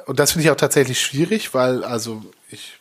und 0.05 0.19
das 0.19 0.33
finde 0.33 0.45
ich 0.45 0.51
auch 0.51 0.57
tatsächlich 0.57 0.99
schwierig, 0.99 1.53
weil, 1.53 1.83
also, 1.85 2.23
ich 2.49 2.77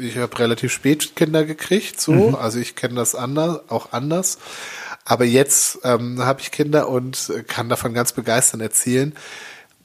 ich 0.00 0.16
habe 0.16 0.38
relativ 0.38 0.72
spät 0.72 1.16
Kinder 1.16 1.44
gekriegt, 1.44 2.00
so. 2.00 2.12
Mhm. 2.12 2.34
Also 2.34 2.58
ich 2.58 2.76
kenne 2.76 2.94
das 2.94 3.14
anders, 3.14 3.60
auch 3.68 3.92
anders. 3.92 4.38
Aber 5.04 5.24
jetzt 5.24 5.80
ähm, 5.84 6.24
habe 6.24 6.40
ich 6.40 6.50
Kinder 6.50 6.88
und 6.88 7.32
kann 7.46 7.68
davon 7.68 7.92
ganz 7.92 8.12
begeistert 8.12 8.60
erzählen. 8.60 9.14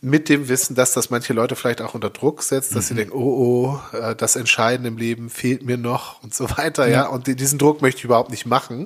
Mit 0.01 0.29
dem 0.29 0.47
Wissen, 0.47 0.75
dass 0.75 0.93
das 0.93 1.09
manche 1.09 1.33
Leute 1.33 1.57
vielleicht 1.57 1.81
auch 1.81 1.93
unter 1.93 2.09
Druck 2.09 2.41
setzt, 2.41 2.73
dass 2.73 2.85
mhm. 2.85 2.87
sie 2.87 2.95
denken, 2.95 3.13
oh, 3.13 3.81
oh, 3.93 3.97
äh, 3.97 4.15
das 4.15 4.37
Entscheidende 4.37 4.87
im 4.87 4.97
Leben 4.97 5.29
fehlt 5.29 5.65
mir 5.65 5.77
noch 5.77 6.23
und 6.23 6.33
so 6.33 6.49
weiter, 6.57 6.87
ja. 6.87 7.03
ja. 7.03 7.07
Und 7.07 7.27
diesen 7.27 7.59
Druck 7.59 7.81
möchte 7.81 7.99
ich 7.99 8.05
überhaupt 8.05 8.31
nicht 8.31 8.45
machen. 8.45 8.85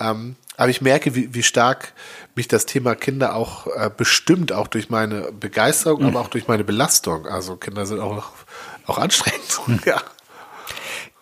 Ähm, 0.00 0.34
aber 0.56 0.70
ich 0.70 0.80
merke, 0.80 1.14
wie, 1.14 1.32
wie 1.34 1.42
stark 1.42 1.92
mich 2.34 2.48
das 2.48 2.66
Thema 2.66 2.94
Kinder 2.94 3.36
auch 3.36 3.66
äh, 3.68 3.90
bestimmt, 3.96 4.52
auch 4.52 4.66
durch 4.66 4.90
meine 4.90 5.30
Begeisterung, 5.32 6.02
mhm. 6.02 6.08
aber 6.08 6.20
auch 6.20 6.28
durch 6.28 6.48
meine 6.48 6.64
Belastung. 6.64 7.26
Also 7.26 7.56
Kinder 7.56 7.86
sind 7.86 8.00
auch, 8.00 8.30
auch 8.86 8.98
anstrengend. 8.98 9.60
Mhm. 9.66 9.80
Ja. 9.86 10.02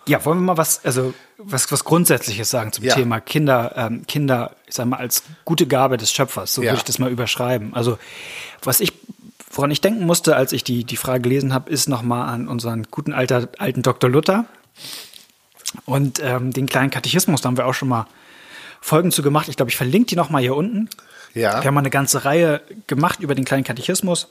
Ja, 0.09 0.25
wollen 0.25 0.39
wir 0.39 0.43
mal 0.43 0.57
was, 0.57 0.85
also 0.85 1.15
was, 1.37 1.71
was 1.71 1.85
Grundsätzliches 1.85 2.51
sagen 2.51 2.73
zum 2.73 2.85
ja. 2.85 2.95
Thema 2.95 3.21
Kinder, 3.21 3.75
ähm, 3.77 4.07
Kinder, 4.07 4.57
ich 4.67 4.75
sag 4.75 4.87
mal, 4.87 4.97
als 4.97 5.23
gute 5.45 5.67
Gabe 5.67 5.97
des 5.97 6.13
Schöpfers, 6.13 6.55
so 6.55 6.63
ja. 6.63 6.71
würde 6.71 6.79
ich 6.79 6.85
das 6.85 6.99
mal 6.99 7.11
überschreiben. 7.11 7.75
Also, 7.75 7.99
was 8.63 8.81
ich, 8.81 8.93
woran 9.53 9.71
ich 9.71 9.81
denken 9.81 10.05
musste, 10.07 10.37
als 10.37 10.53
ich 10.53 10.65
die, 10.65 10.85
die 10.85 10.97
Frage 10.97 11.23
gelesen 11.23 11.55
habe, 11.55 11.71
ist 11.71 11.89
nochmal 11.89 12.29
an 12.29 12.49
unseren 12.49 12.85
guten 12.91 13.13
alter, 13.13 13.49
alten 13.59 13.83
Dr. 13.83 14.11
Luther. 14.11 14.47
Und 15.85 16.21
ähm, 16.23 16.53
den 16.53 16.67
kleinen 16.67 16.91
Katechismus, 16.91 17.43
da 17.43 17.49
haben 17.49 17.57
wir 17.57 17.67
auch 17.67 17.75
schon 17.75 17.89
mal 17.89 18.07
Folgen 18.81 19.13
zu 19.13 19.23
gemacht. 19.23 19.49
Ich 19.49 19.57
glaube, 19.57 19.71
ich 19.71 19.77
verlinke 19.77 20.09
die 20.09 20.17
nochmal 20.17 20.43
hier 20.43 20.57
unten. 20.57 20.89
Ja. 21.35 21.61
Wir 21.61 21.67
haben 21.67 21.75
mal 21.75 21.81
eine 21.81 21.91
ganze 21.91 22.25
Reihe 22.25 22.63
gemacht 22.87 23.21
über 23.21 23.35
den 23.35 23.45
kleinen 23.45 23.65
Katechismus. 23.65 24.29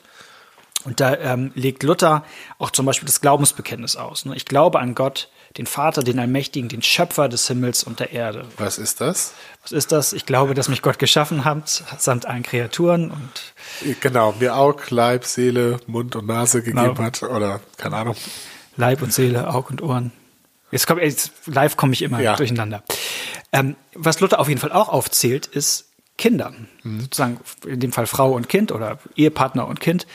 Und 0.83 0.99
da 0.99 1.15
ähm, 1.15 1.51
legt 1.53 1.83
Luther 1.83 2.23
auch 2.59 2.71
zum 2.71 2.85
Beispiel 2.85 3.07
das 3.07 3.21
Glaubensbekenntnis 3.21 3.95
aus. 3.95 4.25
Ne? 4.25 4.35
Ich 4.35 4.45
glaube 4.45 4.79
an 4.79 4.95
Gott, 4.95 5.29
den 5.57 5.65
Vater, 5.65 6.03
den 6.03 6.19
Allmächtigen, 6.19 6.69
den 6.69 6.81
Schöpfer 6.81 7.29
des 7.29 7.47
Himmels 7.47 7.83
und 7.83 7.99
der 7.99 8.11
Erde. 8.11 8.45
Was 8.57 8.77
ist 8.77 9.01
das? 9.01 9.33
Was 9.63 9.71
ist 9.71 9.91
das? 9.91 10.13
Ich 10.13 10.25
glaube, 10.25 10.53
dass 10.53 10.69
mich 10.69 10.81
Gott 10.81 10.99
geschaffen 10.99 11.45
hat, 11.45 11.83
samt 11.97 12.25
allen 12.25 12.43
Kreaturen 12.43 13.09
und 13.11 13.53
Genau, 14.01 14.33
mir 14.39 14.55
Aug, 14.55 14.89
Leib, 14.89 15.25
Seele, 15.25 15.79
Mund 15.87 16.15
und 16.15 16.27
Nase 16.27 16.61
gegeben 16.61 16.95
Genau. 16.95 16.99
hat. 17.03 17.23
Oder 17.23 17.59
keine 17.77 17.95
Ahnung. 17.97 18.15
Leib 18.75 19.01
und 19.01 19.11
Seele, 19.11 19.53
Aug 19.53 19.69
und 19.69 19.81
Ohren. 19.81 20.11
Jetzt 20.71 20.85
kommt 20.85 21.01
jetzt, 21.01 21.31
live 21.47 21.77
komme 21.77 21.93
ich 21.93 22.01
immer 22.01 22.19
Ja. 22.21 22.35
durcheinander. 22.35 22.83
Ähm, 23.51 23.75
was 23.95 24.19
Luther 24.19 24.39
auf 24.39 24.49
jeden 24.49 24.59
Fall 24.59 24.71
auch 24.71 24.89
aufzählt, 24.89 25.47
ist 25.47 25.85
Kinder, 26.17 26.53
sozusagen 26.83 27.39
in 27.65 27.79
dem 27.79 27.91
Fall 27.91 28.05
Frau 28.07 28.31
und 28.31 28.49
Kind 28.49 28.71
oder 28.71 28.99
Ehepartner 29.15 29.67
und 29.67 29.79
Kind, 29.79 30.05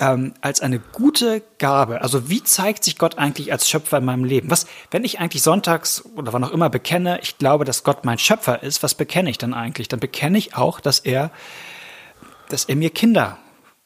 ähm, 0.00 0.34
als 0.40 0.60
eine 0.60 0.78
gute 0.78 1.42
Gabe. 1.58 2.02
Also 2.02 2.30
wie 2.30 2.42
zeigt 2.42 2.84
sich 2.84 2.98
Gott 2.98 3.18
eigentlich 3.18 3.52
als 3.52 3.68
Schöpfer 3.68 3.98
in 3.98 4.04
meinem 4.04 4.24
Leben? 4.24 4.50
Was, 4.50 4.66
wenn 4.90 5.04
ich 5.04 5.18
eigentlich 5.18 5.42
sonntags 5.42 6.04
oder 6.14 6.32
wann 6.32 6.44
auch 6.44 6.52
immer 6.52 6.70
bekenne, 6.70 7.18
ich 7.22 7.38
glaube, 7.38 7.64
dass 7.64 7.82
Gott 7.82 8.04
mein 8.04 8.18
Schöpfer 8.18 8.62
ist, 8.62 8.82
was 8.82 8.94
bekenne 8.94 9.30
ich 9.30 9.38
dann 9.38 9.54
eigentlich? 9.54 9.88
Dann 9.88 10.00
bekenne 10.00 10.38
ich 10.38 10.54
auch, 10.56 10.80
dass 10.80 11.00
er, 11.00 11.30
dass 12.48 12.64
er 12.64 12.76
mir 12.76 12.90
Kinder 12.90 13.38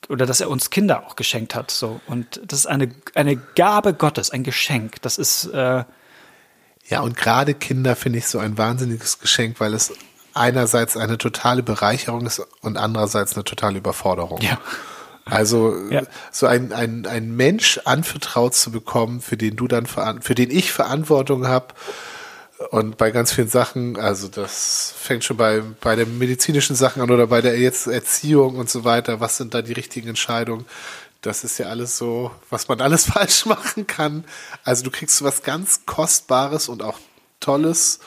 oder 0.09 0.27
dass 0.27 0.41
er 0.41 0.51
uns 0.51 0.71
Kinder 0.71 1.07
auch 1.07 1.17
geschenkt 1.17 1.55
hat. 1.55 1.71
So 1.71 2.01
und 2.07 2.41
das 2.45 2.61
ist 2.61 2.67
eine 2.67 2.91
eine 3.15 3.37
Gabe 3.37 3.95
Gottes, 3.95 4.31
ein 4.31 4.43
Geschenk. 4.43 5.01
Das 5.03 5.17
ist 5.17 5.47
äh, 5.47 5.85
Ja, 6.89 7.01
und 7.01 7.17
gerade 7.17 7.55
Kinder 7.55 7.97
finde 7.97 8.19
ich 8.19 8.27
so 8.27 8.39
ein 8.39 8.59
wahnsinniges 8.59 9.19
Geschenk, 9.19 9.61
weil 9.61 9.73
es 9.73 9.93
einerseits 10.35 10.97
eine 10.97 11.19
totale 11.19 11.63
Bereicherung 11.63 12.27
ist 12.27 12.43
und 12.61 12.77
andererseits 12.77 13.35
eine 13.35 13.45
totale 13.45 13.79
Überforderung. 13.79 14.41
Ja. 14.41 14.59
Also 15.25 15.75
Ja. 15.91 16.03
so 16.31 16.47
ein, 16.47 16.73
ein, 16.73 17.07
ein 17.07 17.35
Mensch 17.37 17.79
anvertraut 17.85 18.55
zu 18.55 18.71
bekommen, 18.73 19.21
für 19.21 19.37
den 19.37 19.57
du 19.57 19.69
dann 19.69 19.87
für 19.87 20.35
den 20.35 20.51
ich 20.51 20.73
Verantwortung 20.73 21.47
habe 21.47 21.69
und 22.71 22.97
bei 22.97 23.11
ganz 23.11 23.33
vielen 23.33 23.49
Sachen, 23.49 23.99
also 23.99 24.29
das 24.29 24.95
fängt 24.97 25.25
schon 25.25 25.37
bei, 25.37 25.63
bei 25.81 25.97
den 25.97 26.19
medizinischen 26.19 26.77
Sachen 26.77 27.03
an 27.03 27.11
oder 27.11 27.27
bei 27.27 27.41
der 27.41 27.59
jetzt 27.59 27.87
Erziehung 27.87 28.57
und 28.57 28.71
so 28.71 28.85
weiter, 28.85 29.21
was 29.21 29.37
sind 29.37 29.55
da 29.55 29.63
die 29.63 29.73
richtigen 29.73 30.09
Entscheidungen? 30.09 30.67
Das 31.23 31.45
ist 31.45 31.59
ja 31.59 31.67
alles 31.67 31.99
so, 31.99 32.31
was 32.51 32.69
man 32.69 32.81
alles 32.81 33.05
falsch 33.13 33.47
machen 33.47 33.87
kann. 33.87 34.25
Also 34.65 34.85
du 34.85 34.91
kriegst 34.91 35.23
was 35.23 35.43
ganz 35.43 35.87
Kostbares 35.87 36.69
und 36.69 36.83
auch 36.83 36.99
Tolles, 37.41 38.01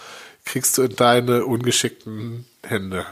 kriegst 0.46 0.78
du 0.78 0.84
in 0.84 0.96
deine 0.96 1.46
ungeschickten 1.46 2.46
Hände. 2.64 3.06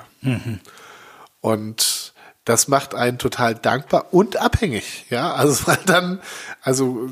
Und 1.41 2.02
das 2.45 2.67
macht 2.67 2.93
einen 2.93 3.17
total 3.17 3.55
dankbar 3.55 4.13
und 4.13 4.37
abhängig, 4.37 5.05
ja. 5.09 5.33
Also 5.33 5.67
weil 5.67 5.79
dann, 5.85 6.21
also 6.61 7.09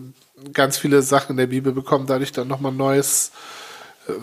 ganz 0.54 0.78
viele 0.78 1.02
Sachen 1.02 1.32
in 1.32 1.38
der 1.38 1.48
Bibel 1.48 1.72
bekommen 1.72 2.06
dadurch 2.08 2.32
dann 2.32 2.48
nochmal 2.48 2.72
neues, 2.72 3.32
äh, 4.08 4.14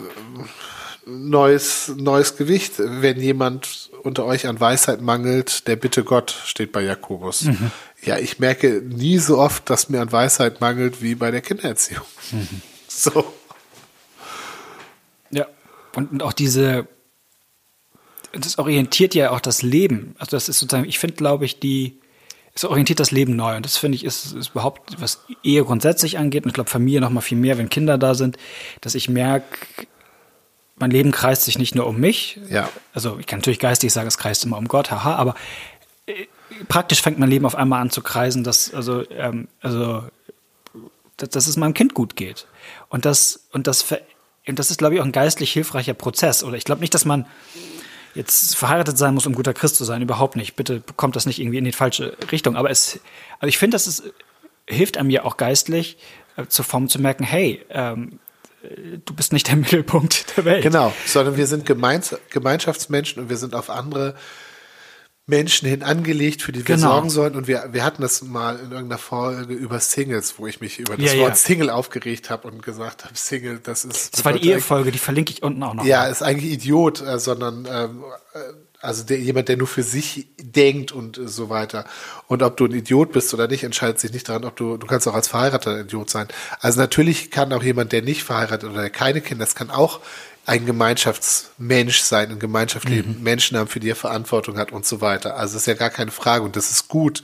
neues, 1.05 1.93
neues 1.95 2.37
Gewicht. 2.37 2.73
Wenn 2.77 3.19
jemand 3.19 3.89
unter 4.03 4.25
euch 4.25 4.47
an 4.47 4.59
Weisheit 4.59 5.01
mangelt, 5.01 5.67
der 5.67 5.75
bitte 5.75 6.03
Gott, 6.03 6.35
steht 6.45 6.71
bei 6.71 6.81
Jakobus. 6.81 7.47
Ja, 8.01 8.17
ich 8.17 8.39
merke 8.39 8.81
nie 8.81 9.17
so 9.17 9.37
oft, 9.39 9.69
dass 9.69 9.89
mir 9.89 10.01
an 10.01 10.11
Weisheit 10.11 10.61
mangelt 10.61 11.01
wie 11.01 11.15
bei 11.15 11.31
der 11.31 11.41
Kindererziehung. 11.41 12.05
So. 12.87 13.33
Ja. 15.31 15.47
Und, 15.95 16.11
und 16.11 16.23
auch 16.23 16.33
diese, 16.33 16.87
das 18.33 18.57
orientiert 18.57 19.15
ja 19.15 19.31
auch 19.31 19.39
das 19.39 19.61
Leben. 19.61 20.15
Also 20.19 20.31
das 20.31 20.49
ist 20.49 20.59
sozusagen, 20.59 20.87
ich 20.87 20.99
finde, 20.99 21.15
glaube 21.15 21.45
ich, 21.45 21.59
die, 21.59 21.99
es 22.53 22.65
orientiert 22.65 22.99
das 22.99 23.11
Leben 23.11 23.35
neu. 23.35 23.55
Und 23.55 23.65
das 23.65 23.77
finde 23.77 23.95
ich, 23.95 24.03
ist, 24.03 24.33
ist 24.33 24.49
überhaupt, 24.49 24.99
was 25.01 25.25
Ehe 25.43 25.63
grundsätzlich 25.63 26.17
angeht, 26.17 26.43
und 26.43 26.49
ich 26.49 26.53
glaube 26.53 26.69
Familie 26.69 27.01
noch 27.01 27.09
mal 27.09 27.21
viel 27.21 27.37
mehr, 27.37 27.57
wenn 27.57 27.69
Kinder 27.69 27.97
da 27.97 28.15
sind, 28.15 28.37
dass 28.81 28.95
ich 28.95 29.09
merke, 29.09 29.57
mein 30.77 30.91
Leben 30.91 31.11
kreist 31.11 31.43
sich 31.43 31.59
nicht 31.59 31.75
nur 31.75 31.87
um 31.87 31.99
mich. 31.99 32.39
Ja. 32.49 32.69
Also 32.93 33.17
ich 33.19 33.27
kann 33.27 33.39
natürlich 33.39 33.59
geistig 33.59 33.91
sagen, 33.91 34.07
es 34.07 34.17
kreist 34.17 34.45
immer 34.45 34.57
um 34.57 34.67
Gott, 34.67 34.91
haha, 34.91 35.15
aber 35.15 35.35
äh, 36.05 36.25
praktisch 36.67 37.01
fängt 37.01 37.19
mein 37.19 37.29
Leben 37.29 37.45
auf 37.45 37.55
einmal 37.55 37.81
an 37.81 37.89
zu 37.89 38.01
kreisen, 38.01 38.43
dass, 38.43 38.73
also, 38.73 39.09
ähm, 39.11 39.47
also, 39.61 40.03
dass, 41.17 41.29
dass 41.29 41.47
es 41.47 41.57
meinem 41.57 41.73
Kind 41.73 41.93
gut 41.93 42.15
geht. 42.15 42.47
Und 42.87 43.05
das, 43.05 43.47
und 43.51 43.67
das, 43.67 43.85
und 44.47 44.57
das 44.57 44.71
ist, 44.71 44.77
glaube 44.77 44.95
ich, 44.95 45.01
auch 45.01 45.05
ein 45.05 45.11
geistlich 45.11 45.51
hilfreicher 45.51 45.93
Prozess. 45.93 46.43
Oder 46.43 46.57
ich 46.57 46.63
glaube 46.63 46.81
nicht, 46.81 46.93
dass 46.93 47.05
man 47.05 47.25
jetzt 48.15 48.57
verheiratet 48.57 48.97
sein 48.97 49.13
muss, 49.13 49.25
um 49.25 49.33
guter 49.33 49.53
Christ 49.53 49.75
zu 49.75 49.83
sein. 49.83 50.01
Überhaupt 50.01 50.35
nicht. 50.35 50.55
Bitte 50.55 50.81
kommt 50.95 51.15
das 51.15 51.25
nicht 51.25 51.39
irgendwie 51.39 51.57
in 51.57 51.65
die 51.65 51.71
falsche 51.71 52.17
Richtung. 52.31 52.55
Aber 52.55 52.69
es, 52.69 52.99
also 53.39 53.47
ich 53.47 53.57
finde, 53.57 53.75
das 53.75 53.87
ist, 53.87 54.03
hilft 54.67 54.97
einem 54.97 55.09
ja 55.09 55.23
auch 55.23 55.37
geistlich, 55.37 55.97
äh, 56.37 56.47
zur 56.47 56.65
Form 56.65 56.89
zu 56.89 56.99
merken, 56.99 57.23
hey, 57.23 57.63
ähm, 57.69 58.19
äh, 58.63 58.99
du 59.03 59.13
bist 59.13 59.33
nicht 59.33 59.47
der 59.47 59.55
Mittelpunkt 59.57 60.37
der 60.37 60.45
Welt. 60.45 60.63
Genau, 60.63 60.93
sondern 61.05 61.37
wir 61.37 61.47
sind 61.47 61.65
Gemeins 61.65 62.15
Gemeinschaftsmenschen 62.29 63.23
und 63.23 63.29
wir 63.29 63.37
sind 63.37 63.55
auf 63.55 63.69
andere 63.69 64.15
Menschen 65.29 65.67
hin 65.69 65.83
angelegt, 65.83 66.41
für 66.41 66.51
die 66.51 66.67
wir 66.67 66.75
Genau. 66.75 66.89
sorgen 66.89 67.09
sollen. 67.09 67.35
Und 67.35 67.47
wir, 67.47 67.69
wir 67.71 67.83
hatten 67.83 68.01
das 68.01 68.21
mal 68.23 68.55
in 68.57 68.71
irgendeiner 68.71 68.97
Folge 68.97 69.53
über 69.53 69.79
Singles, 69.79 70.35
wo 70.37 70.47
ich 70.47 70.59
mich 70.61 70.79
über 70.79 70.97
das 70.97 71.13
Ja, 71.13 71.19
Wort 71.19 71.29
ja. 71.29 71.35
Single 71.35 71.69
aufgeregt 71.69 72.29
habe 72.29 72.47
und 72.47 72.61
gesagt 72.63 73.05
habe, 73.05 73.15
Single, 73.15 73.59
das 73.63 73.85
ist. 73.85 74.13
Das 74.17 74.25
war 74.25 74.33
die 74.33 74.47
Ehefolge, 74.49 74.91
die 74.91 74.97
verlinke 74.99 75.31
ich 75.31 75.43
unten 75.43 75.61
auch 75.63 75.73
noch. 75.73 75.85
ja, 75.85 76.05
ist 76.07 76.21
eigentlich 76.23 76.51
Idiot, 76.51 77.01
äh, 77.01 77.19
sondern 77.19 77.67
ähm, 77.71 78.03
äh, 78.33 78.39
also 78.81 79.03
der, 79.03 79.19
jemand, 79.19 79.49
der 79.49 79.57
nur 79.57 79.67
für 79.67 79.83
sich 79.83 80.27
denkt 80.41 80.91
und 80.93 81.17
äh, 81.17 81.27
so 81.27 81.49
weiter. 81.49 81.85
Und 82.27 82.43
ob 82.43 82.55
du 82.57 82.65
ein 82.65 82.71
Idiot 82.71 83.11
bist 83.11 83.33
oder 83.33 83.47
nicht, 83.47 83.63
entscheidet 83.63 83.99
sich 83.99 84.13
nicht 84.13 84.27
daran, 84.29 84.45
ob 84.45 84.55
du, 84.55 84.77
du 84.77 84.87
kannst 84.87 85.07
auch 85.07 85.13
als 85.15 85.27
Verheirateter 85.27 85.75
ein 85.75 85.85
Idiot 85.85 86.09
sein. 86.09 86.27
Also 86.61 86.79
natürlich 86.79 87.29
kann 87.29 87.51
auch 87.53 87.61
jemand, 87.63 87.91
der 87.91 88.01
nicht 88.01 88.23
verheiratet 88.23 88.69
oder 88.69 88.81
der 88.81 88.89
keine 88.89 89.21
Kinder, 89.21 89.43
das 89.45 89.55
kann 89.55 89.69
auch 89.69 89.99
ein 90.49 90.65
Gemeinschaftsmensch 90.65 92.01
sein, 92.01 92.31
ein 92.31 92.39
Gemeinschaft 92.39 92.89
leben, 92.89 93.21
Menschen 93.21 93.55
haben, 93.55 93.67
für 93.67 93.79
die 93.79 93.91
er 93.91 93.95
Verantwortung 93.95 94.57
hat 94.57 94.71
und 94.71 94.83
so 94.83 94.99
weiter. 94.99 95.35
Also 95.35 95.53
das 95.53 95.61
ist 95.61 95.67
ja 95.67 95.75
gar 95.75 95.91
keine 95.91 96.09
Frage 96.09 96.43
und 96.43 96.55
das 96.55 96.71
ist 96.71 96.87
gut. 96.87 97.23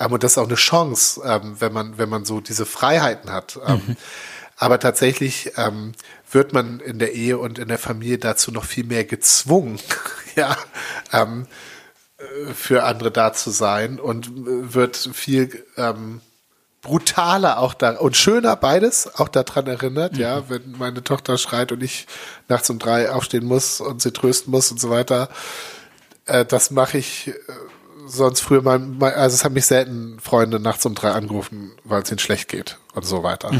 Ähm, 0.00 0.10
und 0.10 0.24
das 0.24 0.32
ist 0.32 0.38
auch 0.38 0.48
eine 0.48 0.56
Chance, 0.56 1.22
ähm, 1.24 1.54
wenn 1.60 1.72
man, 1.72 1.98
wenn 1.98 2.08
man 2.08 2.24
so 2.24 2.40
diese 2.40 2.66
Freiheiten 2.66 3.30
hat. 3.30 3.60
Ähm, 3.64 3.96
aber 4.56 4.80
tatsächlich 4.80 5.52
ähm, 5.56 5.92
wird 6.32 6.52
man 6.52 6.80
in 6.80 6.98
der 6.98 7.12
Ehe 7.12 7.38
und 7.38 7.60
in 7.60 7.68
der 7.68 7.78
Familie 7.78 8.18
dazu 8.18 8.50
noch 8.50 8.64
viel 8.64 8.84
mehr 8.84 9.04
gezwungen, 9.04 9.78
ja, 10.34 10.56
ähm, 11.12 11.46
äh, 12.18 12.52
für 12.54 12.82
andere 12.82 13.12
da 13.12 13.32
zu 13.32 13.50
sein 13.50 14.00
und 14.00 14.26
äh, 14.26 14.74
wird 14.74 14.96
viel 14.96 15.64
ähm, 15.76 16.20
brutaler 16.84 17.58
auch 17.58 17.74
da 17.74 17.96
und 17.96 18.16
schöner 18.16 18.54
beides 18.54 19.12
auch 19.16 19.28
daran 19.28 19.66
erinnert, 19.66 20.16
ja, 20.16 20.48
wenn 20.48 20.76
meine 20.78 21.02
Tochter 21.02 21.36
schreit 21.38 21.72
und 21.72 21.82
ich 21.82 22.06
nachts 22.48 22.70
um 22.70 22.78
drei 22.78 23.10
aufstehen 23.10 23.44
muss 23.44 23.80
und 23.80 24.00
sie 24.00 24.12
trösten 24.12 24.52
muss 24.52 24.70
und 24.70 24.80
so 24.80 24.90
weiter. 24.90 25.28
Äh, 26.26 26.44
das 26.44 26.70
mache 26.70 26.98
ich 26.98 27.28
äh, 27.28 27.32
sonst 28.06 28.40
früher 28.40 28.62
mal, 28.62 28.80
also 29.14 29.34
es 29.34 29.44
haben 29.44 29.54
mich 29.54 29.66
selten 29.66 30.20
Freunde 30.20 30.60
nachts 30.60 30.86
um 30.86 30.94
drei 30.94 31.10
angerufen, 31.10 31.72
weil 31.84 32.02
es 32.02 32.10
ihnen 32.10 32.20
schlecht 32.20 32.48
geht 32.48 32.78
und 32.94 33.04
so 33.04 33.22
weiter. 33.24 33.50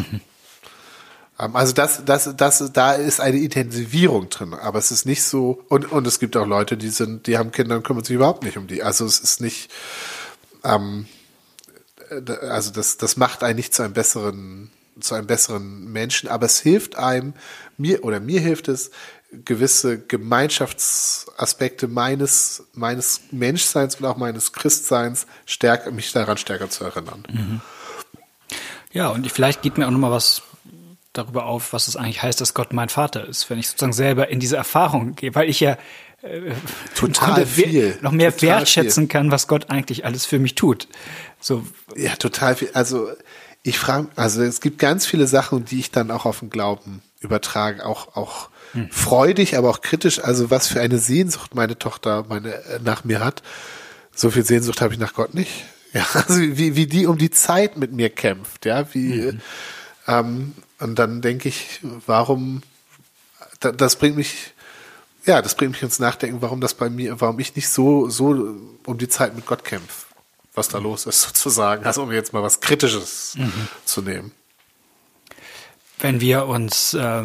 Ähm, 1.41 1.57
Also 1.57 1.73
das, 1.73 2.05
das, 2.05 2.31
das, 2.37 2.73
da 2.73 2.93
ist 2.93 3.21
eine 3.21 3.39
Intensivierung 3.39 4.29
drin, 4.29 4.55
aber 4.55 4.79
es 4.79 4.93
ist 4.93 5.05
nicht 5.05 5.25
so, 5.25 5.65
und, 5.69 5.91
und 5.91 6.07
es 6.07 6.21
gibt 6.21 6.37
auch 6.37 6.47
Leute, 6.47 6.77
die 6.77 6.91
sind, 6.91 7.27
die 7.27 7.39
haben 7.39 7.51
Kinder 7.51 7.77
und 7.77 7.83
kümmern 7.85 8.05
sich 8.05 8.15
überhaupt 8.15 8.45
nicht 8.45 8.57
um 8.57 8.69
die. 8.69 8.83
Also 8.85 9.05
es 9.05 9.19
ist 9.19 9.41
nicht, 9.41 9.69
ähm, 10.63 11.07
äh, 11.07 11.24
also 12.43 12.71
das, 12.71 12.97
das 12.97 13.17
macht 13.17 13.43
einen 13.43 13.57
nicht 13.57 13.75
zu 13.75 13.83
einem 13.83 13.95
besseren, 13.95 14.71
zu 15.01 15.15
einem 15.15 15.27
besseren 15.27 15.93
Menschen, 15.93 16.29
aber 16.29 16.47
es 16.47 16.61
hilft 16.61 16.97
einem, 16.97 17.35
mir 17.77 18.05
oder 18.05 18.21
mir 18.21 18.41
hilft 18.41 18.69
es, 18.69 18.91
gewisse 19.45 19.99
Gemeinschaftsaspekte 19.99 21.89
meines, 21.89 22.65
meines 22.73 23.23
Menschseins 23.33 23.97
und 23.97 24.07
auch 24.07 24.17
meines 24.17 24.53
Christseins 24.53 25.27
stärker, 25.47 25.91
mich 25.91 26.13
daran 26.13 26.37
stärker 26.37 26.71
zu 26.71 26.85
erinnern. 26.85 27.61
Ja, 28.93 29.09
und 29.09 29.31
vielleicht 29.31 29.63
geht 29.63 29.77
mir 29.77 29.87
auch 29.87 29.91
nochmal 29.91 30.13
was 30.13 30.43
darüber 31.13 31.47
auf, 31.47 31.73
was 31.73 31.89
es 31.89 31.97
eigentlich 31.97 32.23
heißt, 32.23 32.41
dass 32.41 32.55
Gott 32.55 32.73
mein 32.73 32.89
Vater 32.89 33.27
ist, 33.27 33.49
wenn 33.51 33.59
ich 33.59 33.69
sozusagen 33.69 33.93
selber 33.93 34.29
in 34.29 34.41
diese 34.41 34.57
Erfahrung 34.57 35.15
gehe, 35.15 35.35
weil 35.35 35.49
ich 35.49 35.61
ja 35.61 35.77
Total 36.95 37.35
Grunde 37.35 37.43
we- 37.57 37.63
viel. 37.63 37.99
noch 38.01 38.13
mehr 38.13 38.33
Total 38.35 38.59
wertschätzen 38.61 39.09
kann, 39.09 39.31
was 39.31 39.47
Gott 39.49 39.71
eigentlich 39.71 40.05
alles 40.05 40.25
für 40.27 40.39
mich 40.39 40.55
tut. 40.55 40.89
So, 41.41 41.65
Ja, 41.97 42.15
total 42.17 42.57
viel. 42.57 42.71
Also 42.73 43.09
ich 43.63 43.79
frage, 43.79 44.09
also 44.17 44.43
es 44.43 44.61
gibt 44.61 44.79
ganz 44.79 45.07
viele 45.07 45.27
Sachen, 45.27 45.65
die 45.65 45.81
ich 45.81 45.91
dann 45.91 46.11
auch 46.11 46.25
auf 46.27 46.41
den 46.41 46.51
Glauben 46.51 47.03
übertrage, 47.21 47.85
auch 47.87 48.17
auch 48.17 48.51
freudig, 48.91 49.57
aber 49.57 49.71
auch 49.71 49.81
kritisch. 49.83 50.19
Also 50.23 50.51
was 50.51 50.67
für 50.67 50.81
eine 50.81 50.99
Sehnsucht 50.99 51.55
meine 51.55 51.79
Tochter 51.79 52.25
meine 52.29 52.55
äh, 52.55 52.81
nach 52.83 53.05
mir 53.05 53.21
hat. 53.25 53.43
So 54.15 54.31
viel 54.31 54.45
Sehnsucht 54.45 54.81
habe 54.81 54.93
ich 54.95 55.01
nach 55.01 55.15
Gott 55.15 55.35
nicht. 55.35 55.51
Ja, 55.95 56.05
also 56.13 56.41
wie 56.41 56.75
wie 56.75 56.89
die 56.89 57.07
um 57.07 57.19
die 57.19 57.31
Zeit 57.31 57.77
mit 57.77 57.93
mir 57.93 58.11
kämpft, 58.11 58.67
ja, 58.67 58.93
wie 58.95 59.39
ähm, 60.09 60.53
und 60.81 60.99
dann 60.99 61.23
denke 61.23 61.49
ich, 61.49 61.79
warum 62.09 62.63
da, 63.61 63.71
das 63.71 63.95
bringt 63.95 64.17
mich 64.17 64.54
ja, 65.27 65.41
das 65.43 65.55
bringt 65.55 65.73
mich 65.73 65.83
ins 65.83 65.99
Nachdenken, 65.99 66.43
warum 66.43 66.61
das 66.61 66.75
bei 66.75 66.91
mir, 66.91 67.21
warum 67.21 67.39
ich 67.39 67.55
nicht 67.57 67.69
so, 67.69 68.09
so 68.09 68.55
um 68.87 68.99
die 68.99 69.09
Zeit 69.09 69.35
mit 69.35 69.47
Gott 69.47 69.65
kämpfe, 69.65 70.07
was 70.55 70.69
da 70.69 70.79
los 70.79 71.07
ist, 71.07 71.23
sozusagen. 71.29 71.85
Also 71.85 72.03
um 72.03 72.13
jetzt 72.13 72.33
mal 72.33 72.43
was 72.43 72.61
Kritisches 72.61 73.35
mhm. 73.37 73.69
zu 73.85 74.03
nehmen. 74.03 74.33
Wenn 75.99 76.21
wir 76.21 76.47
uns 76.47 76.95
äh, 76.95 77.23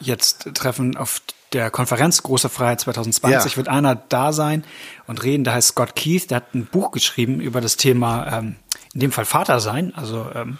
jetzt 0.00 0.54
treffen 0.54 0.96
auf 0.96 1.20
der 1.52 1.70
Konferenz 1.70 2.22
Große 2.22 2.48
Freiheit 2.48 2.80
2020, 2.80 3.52
ja. 3.52 3.56
wird 3.56 3.68
einer 3.68 3.94
da 3.94 4.32
sein 4.32 4.64
und 5.06 5.22
reden, 5.22 5.44
der 5.44 5.54
heißt 5.54 5.68
Scott 5.68 5.96
Keith, 5.96 6.30
der 6.30 6.36
hat 6.36 6.54
ein 6.54 6.66
Buch 6.66 6.90
geschrieben 6.90 7.40
über 7.40 7.60
das 7.60 7.76
Thema, 7.76 8.38
ähm, 8.38 8.56
in 8.94 9.00
dem 9.00 9.12
Fall 9.12 9.24
Vater 9.24 9.60
sein, 9.60 9.94
also 9.94 10.28
ähm, 10.34 10.58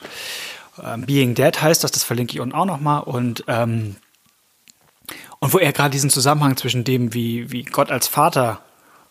ähm 0.83 1.03
Being 1.03 1.35
Dead 1.35 1.61
heißt 1.61 1.85
das, 1.85 1.91
das 1.91 2.05
verlinke 2.05 2.35
ich 2.35 2.41
unten 2.41 2.55
auch 2.55 2.67
nochmal 2.67 3.03
und 3.03 3.45
ähm, 3.49 3.97
und 5.39 5.53
wo 5.53 5.59
er 5.59 5.73
gerade 5.73 5.91
diesen 5.91 6.11
Zusammenhang 6.11 6.57
zwischen 6.57 6.85
dem, 6.85 7.15
wie, 7.15 7.51
wie 7.53 7.63
Gott 7.63 7.91
als 7.91 8.09
Vater 8.09 8.61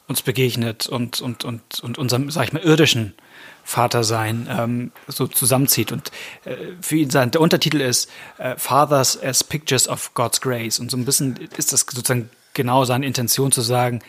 uns 0.08 0.22
begegnet 0.22 0.88
und, 0.88 1.22
und, 1.22 1.44
und, 1.44 1.80
und 1.80 1.98
unserem, 1.98 2.30
sag 2.30 2.46
ich 2.46 2.54
mal, 2.54 2.62
irdischen 2.62 3.16
Vatersein 3.64 4.48
ähm, 4.50 4.92
so 5.08 5.26
zusammenzieht. 5.26 5.92
Und 5.92 6.12
äh, 6.46 6.56
für 6.82 6.98
ihn 6.98 7.10
sein, 7.10 7.32
der 7.32 7.42
Untertitel 7.42 7.82
ist 7.82 8.10
äh, 8.38 8.56
Fathers 8.58 9.22
as 9.22 9.44
Pictures 9.44 9.88
of 9.88 10.14
God's 10.14 10.42
Grace. 10.42 10.80
Und 10.80 10.92
so 10.92 10.98
ein 10.98 11.06
bisschen 11.06 11.38
ist 11.58 11.74
das 11.74 11.82
sozusagen 11.82 12.30
genau 12.54 12.86
seine 12.86 13.08
Intention 13.08 13.52
zu 13.52 13.62
sagen, 13.62 14.02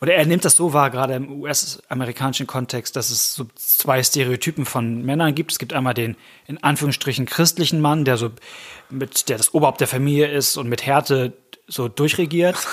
oder 0.00 0.14
er 0.14 0.26
nimmt 0.26 0.44
das 0.44 0.56
so 0.56 0.72
wahr, 0.72 0.90
gerade 0.90 1.14
im 1.14 1.40
US-amerikanischen 1.40 2.46
Kontext, 2.46 2.96
dass 2.96 3.10
es 3.10 3.34
so 3.34 3.46
zwei 3.54 4.02
Stereotypen 4.02 4.66
von 4.66 5.02
Männern 5.02 5.34
gibt. 5.34 5.52
Es 5.52 5.58
gibt 5.58 5.72
einmal 5.72 5.94
den 5.94 6.16
in 6.46 6.62
Anführungsstrichen 6.62 7.24
christlichen 7.24 7.80
Mann, 7.80 8.04
der 8.04 8.18
so 8.18 8.30
mit, 8.90 9.28
der 9.28 9.38
das 9.38 9.54
Oberhaupt 9.54 9.80
der 9.80 9.88
Familie 9.88 10.28
ist 10.28 10.58
und 10.58 10.68
mit 10.68 10.84
Härte 10.84 11.32
so 11.66 11.88
durchregiert. 11.88 12.56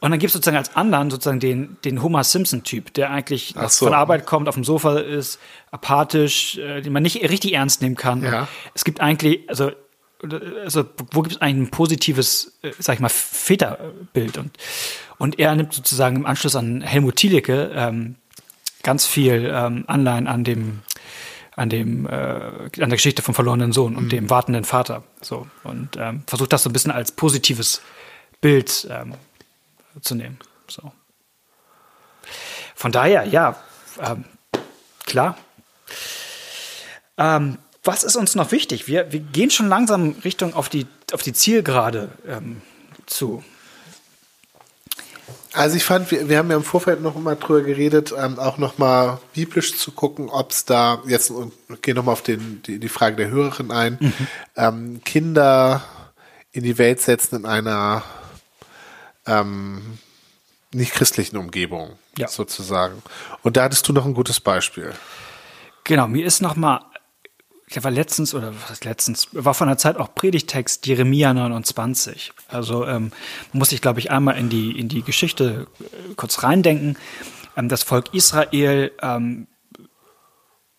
Und 0.00 0.10
dann 0.10 0.20
gibt 0.20 0.28
es 0.28 0.34
sozusagen 0.34 0.58
als 0.58 0.76
anderen 0.76 1.10
sozusagen 1.10 1.40
den, 1.40 1.78
den 1.82 2.02
Homer 2.02 2.24
Simpson-Typ, 2.24 2.92
der 2.92 3.10
eigentlich 3.10 3.54
so. 3.68 3.86
von 3.86 3.94
Arbeit 3.94 4.26
kommt, 4.26 4.50
auf 4.50 4.54
dem 4.54 4.62
Sofa 4.62 4.98
ist, 4.98 5.38
apathisch, 5.70 6.58
äh, 6.58 6.82
den 6.82 6.92
man 6.92 7.02
nicht 7.02 7.22
richtig 7.22 7.54
ernst 7.54 7.80
nehmen 7.80 7.96
kann. 7.96 8.22
Ja. 8.22 8.46
Es 8.74 8.84
gibt 8.84 9.00
eigentlich, 9.00 9.48
also, 9.48 9.72
also 10.62 10.84
wo 11.10 11.22
gibt 11.22 11.36
es 11.36 11.40
eigentlich 11.40 11.68
ein 11.68 11.70
positives, 11.70 12.58
äh, 12.60 12.72
sag 12.78 12.96
ich 12.96 13.00
mal, 13.00 13.08
Väterbild? 13.08 14.36
Und, 14.36 14.58
und 15.16 15.38
er 15.38 15.56
nimmt 15.56 15.72
sozusagen 15.72 16.16
im 16.16 16.26
Anschluss 16.26 16.54
an 16.54 16.82
Helmut 16.82 17.16
Thielicke 17.16 17.70
ähm, 17.74 18.16
ganz 18.82 19.06
viel 19.06 19.50
ähm, 19.50 19.84
Anleihen 19.86 20.28
an 20.28 20.44
dem 20.44 20.80
an 21.56 21.68
dem 21.70 22.06
äh, 22.06 22.10
an 22.10 22.70
der 22.74 22.88
Geschichte 22.88 23.22
vom 23.22 23.34
verlorenen 23.34 23.72
Sohn 23.72 23.96
und 23.96 24.04
mhm. 24.04 24.08
dem 24.10 24.30
wartenden 24.30 24.64
Vater 24.64 25.04
so 25.20 25.46
und 25.62 25.96
ähm, 25.96 26.24
versucht 26.26 26.52
das 26.52 26.64
so 26.64 26.70
ein 26.70 26.72
bisschen 26.72 26.90
als 26.90 27.12
positives 27.12 27.80
Bild 28.44 28.86
ähm, 28.90 29.14
zu 30.02 30.14
nehmen. 30.14 30.38
So. 30.68 30.92
Von 32.74 32.92
daher, 32.92 33.24
ja, 33.24 33.56
ähm, 33.98 34.26
klar. 35.06 35.38
Ähm, 37.16 37.56
was 37.84 38.04
ist 38.04 38.16
uns 38.16 38.34
noch 38.34 38.52
wichtig? 38.52 38.86
Wir, 38.86 39.10
wir 39.12 39.20
gehen 39.20 39.50
schon 39.50 39.70
langsam 39.70 40.16
Richtung 40.24 40.52
auf 40.52 40.68
die, 40.68 40.86
auf 41.12 41.22
die 41.22 41.32
Zielgerade 41.32 42.10
ähm, 42.28 42.60
zu. 43.06 43.42
Also 45.54 45.78
ich 45.78 45.84
fand, 45.84 46.10
wir, 46.10 46.28
wir 46.28 46.36
haben 46.36 46.50
ja 46.50 46.58
im 46.58 46.64
Vorfeld 46.64 47.00
noch 47.00 47.14
mal 47.14 47.36
drüber 47.36 47.62
geredet, 47.62 48.12
ähm, 48.14 48.38
auch 48.38 48.58
noch 48.58 48.76
mal 48.76 49.20
biblisch 49.32 49.78
zu 49.78 49.90
gucken, 49.92 50.28
ob 50.28 50.50
es 50.50 50.66
da 50.66 51.02
jetzt 51.06 51.30
und 51.30 51.54
gehe 51.80 51.94
noch 51.94 52.04
mal 52.04 52.12
auf 52.12 52.22
den, 52.22 52.60
die, 52.66 52.78
die 52.78 52.88
Frage 52.90 53.16
der 53.16 53.30
Hörerin 53.30 53.70
ein, 53.70 53.96
mhm. 53.98 54.12
ähm, 54.54 55.00
Kinder 55.02 55.82
in 56.52 56.62
die 56.62 56.76
Welt 56.76 57.00
setzen 57.00 57.36
in 57.36 57.46
einer 57.46 58.02
ähm, 59.26 59.98
nicht 60.72 60.92
christlichen 60.92 61.36
Umgebung 61.36 61.98
ja. 62.18 62.28
sozusagen. 62.28 63.02
Und 63.42 63.56
da 63.56 63.64
hattest 63.64 63.88
du 63.88 63.92
noch 63.92 64.06
ein 64.06 64.14
gutes 64.14 64.40
Beispiel. 64.40 64.92
Genau, 65.84 66.08
mir 66.08 66.24
ist 66.24 66.40
noch 66.40 66.56
mal 66.56 66.80
ich 67.66 67.82
war 67.82 67.90
letztens, 67.90 68.34
oder 68.34 68.54
was 68.54 68.70
heißt 68.70 68.84
letztens, 68.84 69.28
war 69.32 69.54
von 69.54 69.68
der 69.68 69.78
Zeit 69.78 69.96
auch 69.96 70.14
Predigtext 70.14 70.86
Jeremia 70.86 71.32
29. 71.32 72.32
Also 72.48 72.86
ähm, 72.86 73.10
muss 73.52 73.72
ich, 73.72 73.80
glaube 73.80 74.00
ich, 74.00 74.10
einmal 74.10 74.36
in 74.36 74.48
die, 74.48 74.78
in 74.78 74.88
die 74.88 75.02
Geschichte 75.02 75.66
kurz 76.16 76.42
reindenken. 76.42 76.96
Ähm, 77.56 77.68
das 77.68 77.82
Volk 77.82 78.12
Israel 78.12 78.92
ähm, 79.02 79.46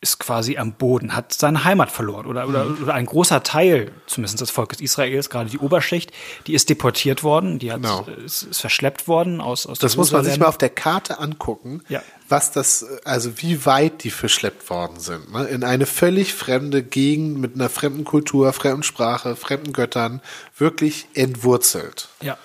ist 0.06 0.20
quasi 0.20 0.58
am 0.58 0.74
Boden, 0.74 1.15
hat 1.15 1.34
seine 1.34 1.63
Heimat 1.63 1.89
verloren 1.89 2.28
oder, 2.28 2.48
oder, 2.48 2.65
mhm. 2.65 2.84
oder 2.84 2.94
ein 2.94 3.08
großer 3.08 3.41
Teil 3.41 3.91
zumindest 4.06 4.39
des 4.39 4.52
Volkes 4.52 4.80
Israels, 4.80 5.32
gerade 5.32 5.50
die 5.50 5.58
Oberschicht, 5.58 6.12
die 6.46 6.54
ist 6.54 6.70
deportiert 6.70 7.24
worden, 7.24 7.58
die 7.58 7.72
hat, 7.72 7.82
genau. 7.82 8.06
ist, 8.24 8.44
ist 8.44 8.62
verschleppt 8.62 9.08
worden 9.08 9.41
aus, 9.41 9.65
aus 9.65 9.80
Das 9.80 9.98
muss 9.98 10.12
man 10.12 10.24
sich 10.24 10.38
mal 10.38 10.46
auf 10.46 10.60
der 10.60 10.70
Karte 10.70 11.18
angucken, 11.18 11.82
ja. 11.89 12.04
was 12.30 12.52
das, 12.52 12.86
also 13.04 13.41
wie 13.41 13.65
weit 13.65 14.04
die 14.04 14.12
verschleppt 14.12 14.70
worden 14.70 15.00
sind. 15.00 15.32
Ne? 15.34 15.46
In 15.46 15.63
eine 15.63 15.88
völlig 15.88 16.36
fremde 16.36 16.84
Gegend 16.84 17.39
mit 17.39 17.56
einer 17.56 17.70
fremden 17.70 18.04
Kultur, 18.04 18.54
fremden 18.54 18.84
Sprache, 18.84 19.36
fremden 19.36 19.74
Göttern, 19.74 20.22
wirklich 20.56 21.08
entwurzelt. 21.15 22.10
Ja. 22.22 22.38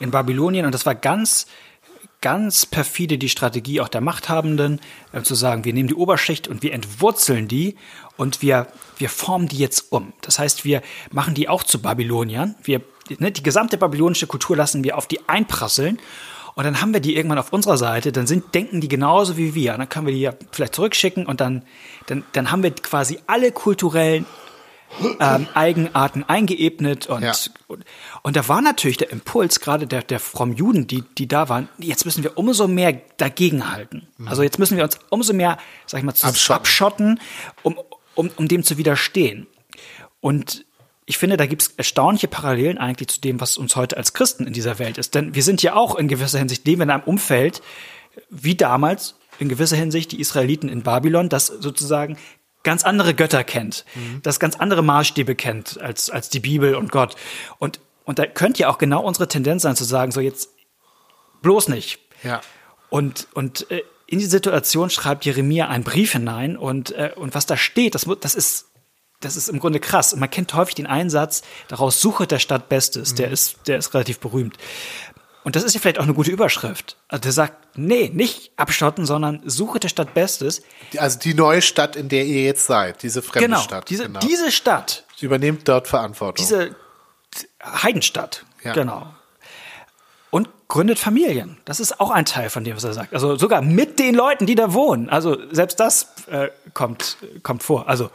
In 0.00 0.10
Babylonien 0.10 0.66
und 0.66 0.74
das 0.74 0.84
war 0.84 0.96
ganz 0.96 1.46
ganz 2.22 2.64
perfide 2.64 3.18
die 3.18 3.28
Strategie 3.28 3.82
auch 3.82 3.88
der 3.88 4.00
Machthabenden, 4.00 4.80
äh, 5.12 5.20
zu 5.20 5.34
sagen, 5.34 5.66
wir 5.66 5.74
nehmen 5.74 5.88
die 5.88 5.94
Oberschicht 5.94 6.48
und 6.48 6.62
wir 6.62 6.72
entwurzeln 6.72 7.48
die 7.48 7.76
und 8.16 8.40
wir, 8.40 8.68
wir 8.96 9.10
formen 9.10 9.48
die 9.48 9.58
jetzt 9.58 9.92
um. 9.92 10.14
Das 10.22 10.38
heißt, 10.38 10.64
wir 10.64 10.80
machen 11.10 11.34
die 11.34 11.50
auch 11.50 11.64
zu 11.64 11.82
Babyloniern. 11.82 12.54
Wir, 12.62 12.80
ne, 13.18 13.30
die 13.30 13.42
gesamte 13.42 13.76
babylonische 13.76 14.26
Kultur 14.26 14.56
lassen 14.56 14.82
wir 14.82 14.96
auf 14.96 15.06
die 15.06 15.28
einprasseln 15.28 15.98
und 16.54 16.64
dann 16.64 16.80
haben 16.80 16.92
wir 16.92 17.00
die 17.00 17.16
irgendwann 17.16 17.38
auf 17.38 17.52
unserer 17.52 17.78
Seite, 17.78 18.12
dann 18.12 18.26
sind, 18.26 18.54
denken 18.54 18.80
die 18.80 18.88
genauso 18.88 19.36
wie 19.36 19.54
wir. 19.54 19.72
Und 19.72 19.78
dann 19.80 19.88
können 19.88 20.06
wir 20.06 20.14
die 20.14 20.20
ja 20.20 20.32
vielleicht 20.50 20.74
zurückschicken 20.74 21.26
und 21.26 21.40
dann, 21.40 21.62
dann, 22.06 22.24
dann 22.32 22.50
haben 22.50 22.62
wir 22.62 22.70
quasi 22.72 23.18
alle 23.26 23.52
kulturellen 23.52 24.26
ähm, 25.20 25.46
Eigenarten 25.54 26.24
eingeebnet 26.24 27.06
und, 27.06 27.22
ja. 27.22 27.32
und, 27.66 27.84
und 28.22 28.36
da 28.36 28.48
war 28.48 28.60
natürlich 28.60 28.96
der 28.96 29.10
Impuls 29.10 29.60
gerade 29.60 29.86
der, 29.86 30.02
der 30.02 30.20
frommen 30.20 30.56
Juden, 30.56 30.86
die, 30.86 31.02
die 31.18 31.26
da 31.26 31.48
waren, 31.48 31.68
jetzt 31.78 32.04
müssen 32.04 32.22
wir 32.22 32.36
umso 32.38 32.68
mehr 32.68 33.00
dagegenhalten. 33.16 34.06
Mhm. 34.18 34.28
Also 34.28 34.42
jetzt 34.42 34.58
müssen 34.58 34.76
wir 34.76 34.84
uns 34.84 34.98
umso 35.08 35.32
mehr, 35.32 35.58
sag 35.86 35.98
ich 35.98 36.04
mal, 36.04 36.12
abschotten, 36.12 36.54
abschotten 36.54 37.20
um, 37.62 37.78
um, 38.14 38.30
um 38.36 38.48
dem 38.48 38.64
zu 38.64 38.78
widerstehen. 38.78 39.46
Und 40.20 40.64
ich 41.04 41.18
finde, 41.18 41.36
da 41.36 41.46
gibt 41.46 41.62
es 41.62 41.68
erstaunliche 41.76 42.28
Parallelen 42.28 42.78
eigentlich 42.78 43.08
zu 43.08 43.20
dem, 43.20 43.40
was 43.40 43.56
uns 43.56 43.76
heute 43.76 43.96
als 43.96 44.12
Christen 44.12 44.46
in 44.46 44.52
dieser 44.52 44.78
Welt 44.78 44.98
ist. 44.98 45.14
Denn 45.14 45.34
wir 45.34 45.42
sind 45.42 45.62
ja 45.62 45.74
auch 45.74 45.96
in 45.96 46.08
gewisser 46.08 46.38
Hinsicht 46.38 46.66
leben 46.66 46.82
in 46.82 46.90
einem 46.90 47.02
Umfeld, 47.02 47.60
wie 48.30 48.54
damals, 48.54 49.16
in 49.38 49.48
gewisser 49.48 49.76
Hinsicht 49.76 50.12
die 50.12 50.20
Israeliten 50.20 50.68
in 50.68 50.82
Babylon, 50.82 51.28
das 51.28 51.46
sozusagen 51.46 52.16
ganz 52.62 52.84
andere 52.84 53.14
Götter 53.14 53.44
kennt, 53.44 53.84
mhm. 53.94 54.20
das 54.22 54.40
ganz 54.40 54.56
andere 54.56 54.82
Maßstäbe 54.82 55.34
kennt 55.34 55.80
als, 55.80 56.10
als 56.10 56.28
die 56.28 56.40
Bibel 56.40 56.74
und 56.74 56.92
Gott. 56.92 57.16
Und, 57.58 57.80
und 58.04 58.18
da 58.18 58.26
könnte 58.26 58.60
ja 58.60 58.68
auch 58.68 58.78
genau 58.78 59.02
unsere 59.02 59.28
Tendenz 59.28 59.62
sein 59.62 59.76
zu 59.76 59.84
sagen, 59.84 60.12
so 60.12 60.20
jetzt 60.20 60.50
bloß 61.42 61.68
nicht. 61.68 61.98
Ja. 62.22 62.40
Und, 62.88 63.28
und 63.34 63.70
äh, 63.70 63.82
in 64.06 64.18
die 64.18 64.26
Situation 64.26 64.90
schreibt 64.90 65.24
Jeremia 65.24 65.68
einen 65.68 65.84
Brief 65.84 66.12
hinein 66.12 66.56
und, 66.56 66.92
äh, 66.92 67.12
und 67.16 67.34
was 67.34 67.46
da 67.46 67.56
steht, 67.56 67.94
das, 67.94 68.06
das 68.20 68.34
ist 68.34 68.66
das 69.24 69.36
ist 69.36 69.48
im 69.48 69.58
Grunde 69.60 69.80
krass. 69.80 70.14
Man 70.16 70.30
kennt 70.30 70.52
häufig 70.54 70.74
den 70.74 70.86
Einsatz, 70.86 71.42
daraus 71.68 72.00
suche 72.00 72.26
der 72.26 72.38
Stadt 72.38 72.68
Bestes. 72.68 73.12
Mhm. 73.12 73.16
Der 73.16 73.30
ist, 73.30 73.56
der 73.66 73.78
ist 73.78 73.94
relativ 73.94 74.18
berühmt. 74.18 74.56
Und 75.44 75.56
das 75.56 75.64
ist 75.64 75.74
ja 75.74 75.80
vielleicht 75.80 75.98
auch 75.98 76.04
eine 76.04 76.14
gute 76.14 76.30
Überschrift. 76.30 76.96
Also 77.08 77.22
der 77.22 77.32
sagt, 77.32 77.76
nee, 77.76 78.10
nicht 78.12 78.52
abschotten, 78.56 79.06
sondern 79.06 79.42
suche 79.44 79.80
der 79.80 79.88
Stadt 79.88 80.14
Bestes. 80.14 80.62
Also 80.96 81.18
die 81.18 81.34
neue 81.34 81.62
Stadt, 81.62 81.96
in 81.96 82.08
der 82.08 82.24
ihr 82.24 82.44
jetzt 82.44 82.66
seid, 82.66 83.02
diese 83.02 83.22
fremde 83.22 83.48
genau, 83.48 83.60
Stadt. 83.60 83.90
Diese, 83.90 84.04
genau, 84.04 84.20
diese 84.20 84.52
Stadt. 84.52 85.04
Sie 85.16 85.26
übernimmt 85.26 85.68
dort 85.68 85.88
Verantwortung. 85.88 86.44
Diese 86.44 86.76
Heidenstadt, 87.62 88.44
ja. 88.62 88.72
genau. 88.72 89.12
Und 90.30 90.48
gründet 90.68 90.98
Familien. 90.98 91.58
Das 91.64 91.80
ist 91.80 92.00
auch 92.00 92.10
ein 92.10 92.24
Teil 92.24 92.48
von 92.48 92.64
dem, 92.64 92.76
was 92.76 92.84
er 92.84 92.94
sagt. 92.94 93.12
Also 93.12 93.36
sogar 93.36 93.62
mit 93.62 93.98
den 93.98 94.14
Leuten, 94.14 94.46
die 94.46 94.54
da 94.54 94.72
wohnen. 94.72 95.10
Also 95.10 95.36
selbst 95.50 95.80
das 95.80 96.08
äh, 96.30 96.48
kommt, 96.72 97.16
kommt 97.42 97.62
vor. 97.62 97.88
Also 97.88 98.10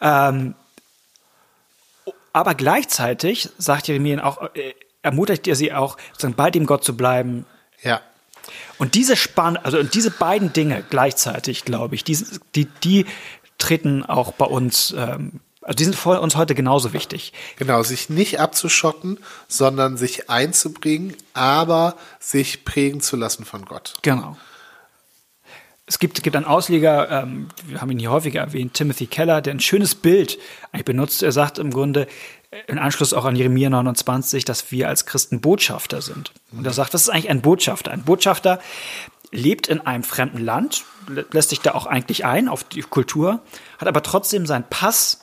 ähm, 0.00 0.54
aber 2.34 2.54
gleichzeitig 2.54 3.48
sagt 3.58 3.86
Jeremia 3.86 4.24
auch, 4.24 4.54
äh, 4.54 4.74
ermutigt 5.04 5.46
ihr 5.46 5.54
sie 5.54 5.72
auch, 5.72 5.96
sozusagen 6.12 6.34
bei 6.34 6.50
dem 6.50 6.66
Gott 6.66 6.82
zu 6.82 6.96
bleiben. 6.96 7.46
Ja. 7.82 8.00
Und 8.78 8.94
diese 8.94 9.16
Spann, 9.16 9.56
also 9.56 9.82
diese 9.82 10.10
beiden 10.10 10.52
Dinge 10.52 10.82
gleichzeitig, 10.88 11.64
glaube 11.64 11.94
ich, 11.94 12.04
die, 12.04 12.18
die, 12.54 12.66
die 12.82 13.06
treten 13.58 14.04
auch 14.04 14.32
bei 14.32 14.46
uns, 14.46 14.94
ähm, 14.96 15.40
also 15.62 15.76
die 15.76 15.84
sind 15.84 15.96
für 15.96 16.20
uns 16.20 16.36
heute 16.36 16.54
genauso 16.54 16.92
wichtig. 16.92 17.32
Genau, 17.56 17.82
sich 17.82 18.10
nicht 18.10 18.40
abzuschotten, 18.40 19.18
sondern 19.48 19.96
sich 19.96 20.28
einzubringen, 20.28 21.16
aber 21.32 21.96
sich 22.18 22.64
prägen 22.64 23.00
zu 23.00 23.16
lassen 23.16 23.44
von 23.44 23.64
Gott. 23.64 23.94
Genau. 24.02 24.36
es 25.86 25.98
gibt, 25.98 26.22
gibt 26.22 26.36
einen 26.36 26.44
Ausleger, 26.44 27.10
ähm, 27.10 27.48
wir 27.66 27.80
haben 27.80 27.90
ihn 27.90 27.98
hier 27.98 28.10
häufiger 28.10 28.40
erwähnt, 28.40 28.74
Timothy 28.74 29.06
Keller, 29.06 29.40
der 29.40 29.54
ein 29.54 29.60
schönes 29.60 29.94
Bild 29.94 30.38
eigentlich 30.72 30.84
benutzt. 30.84 31.22
Er 31.22 31.32
sagt 31.32 31.58
im 31.58 31.70
Grunde, 31.70 32.08
im 32.66 32.78
Anschluss 32.78 33.12
auch 33.12 33.24
an 33.24 33.36
Jeremia 33.36 33.70
29, 33.70 34.44
dass 34.44 34.70
wir 34.70 34.88
als 34.88 35.06
Christen 35.06 35.40
Botschafter 35.40 36.00
sind. 36.02 36.32
Und 36.52 36.66
er 36.66 36.72
sagt, 36.72 36.94
das 36.94 37.02
ist 37.02 37.08
eigentlich 37.08 37.30
ein 37.30 37.42
Botschafter. 37.42 37.90
Ein 37.90 38.02
Botschafter 38.02 38.60
lebt 39.30 39.66
in 39.68 39.80
einem 39.80 40.04
fremden 40.04 40.38
Land, 40.38 40.84
lässt 41.32 41.50
sich 41.50 41.60
da 41.60 41.72
auch 41.72 41.86
eigentlich 41.86 42.24
ein 42.24 42.48
auf 42.48 42.64
die 42.64 42.82
Kultur, 42.82 43.40
hat 43.78 43.88
aber 43.88 44.02
trotzdem 44.02 44.46
seinen 44.46 44.64
Pass 44.70 45.20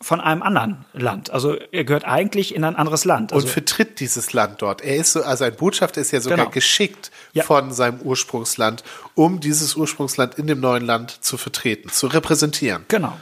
von 0.00 0.20
einem 0.20 0.42
anderen 0.42 0.84
Land. 0.92 1.30
Also 1.30 1.54
er 1.72 1.84
gehört 1.84 2.04
eigentlich 2.04 2.54
in 2.54 2.64
ein 2.64 2.76
anderes 2.76 3.04
Land. 3.06 3.32
Also 3.32 3.46
und 3.46 3.52
vertritt 3.52 3.98
dieses 3.98 4.34
Land 4.34 4.60
dort. 4.60 4.82
Er 4.82 4.96
ist 4.96 5.12
so, 5.12 5.22
also 5.22 5.44
ein 5.44 5.56
Botschafter 5.56 6.02
ist 6.02 6.10
ja 6.12 6.20
sogar 6.20 6.36
Genau. 6.38 6.50
geschickt 6.50 7.10
Ja. 7.32 7.42
von 7.44 7.72
seinem 7.72 8.00
Ursprungsland, 8.02 8.84
um 9.14 9.40
dieses 9.40 9.74
Ursprungsland 9.74 10.34
in 10.34 10.46
dem 10.46 10.60
neuen 10.60 10.84
Land 10.84 11.24
zu 11.24 11.38
vertreten, 11.38 11.88
zu 11.88 12.08
repräsentieren. 12.08 12.84
Genau. 12.88 13.18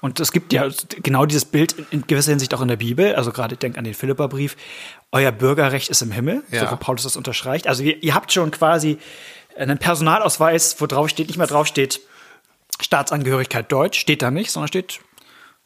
Und 0.00 0.20
es 0.20 0.30
gibt 0.32 0.52
ja 0.52 0.68
genau 1.02 1.26
dieses 1.26 1.44
Bild 1.44 1.74
in- 1.90 2.06
gewisser 2.06 2.30
Hinsicht 2.32 2.52
auch 2.54 2.60
in 2.60 2.68
der 2.68 2.76
Bibel. 2.76 3.14
Also 3.14 3.32
gerade 3.32 3.56
denk 3.56 3.78
an 3.78 3.84
den 3.84 3.94
Philipperbrief. 3.94 4.56
Euer 5.12 5.32
Bürgerrecht 5.32 5.88
ist 5.88 6.02
im 6.02 6.12
Himmel, 6.12 6.42
Ja. 6.50 6.66
so 6.66 6.70
wo 6.72 6.76
Paulus 6.76 7.02
das 7.04 7.16
unterstreicht. 7.16 7.66
Also 7.66 7.82
ihr, 7.82 8.02
ihr 8.02 8.14
habt 8.14 8.32
schon 8.32 8.50
quasi 8.50 8.98
einen 9.56 9.78
Personalausweis, 9.78 10.80
wo 10.80 10.86
drauf 10.86 11.08
steht, 11.08 11.28
nicht 11.28 11.38
mehr 11.38 11.46
drauf 11.46 11.66
steht 11.66 12.00
Staatsangehörigkeit 12.80 13.70
Deutsch, 13.72 13.98
steht 13.98 14.20
da 14.22 14.30
nicht, 14.30 14.50
sondern 14.50 14.68
steht 14.68 15.00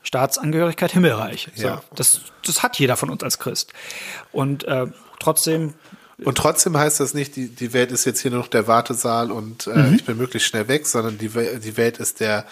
Staatsangehörigkeit 0.03 0.93
Himmelreich. 0.93 1.49
So, 1.55 1.66
Ja. 1.66 1.83
das, 1.95 2.21
das 2.47 2.62
hat 2.62 2.79
jeder 2.79 2.97
von 2.97 3.11
uns 3.11 3.23
als 3.23 3.38
Christ. 3.38 3.73
Und 4.33 4.64
äh, 4.64 4.87
trotzdem 5.19 5.75
Und 6.24 6.37
trotzdem 6.38 6.76
heißt 6.76 7.00
das 7.00 7.14
nicht, 7.14 7.37
die, 7.37 7.48
die 7.48 7.72
Welt 7.72 7.92
ist 7.92 8.04
jetzt 8.04 8.20
hier 8.20 8.30
nur 8.30 8.40
noch 8.40 8.48
der 8.48 8.66
Wartesaal 8.66 9.30
und 9.30 9.66
äh, 9.66 9.70
Mhm. 9.74 9.94
ich 9.94 10.04
bin 10.04 10.16
möglichst 10.16 10.48
schnell 10.48 10.68
weg, 10.68 10.87
sondern 10.87 11.18
die, 11.18 11.28
die 11.28 11.76
Welt 11.76 11.98
ist 11.98 12.20
der, 12.20 12.46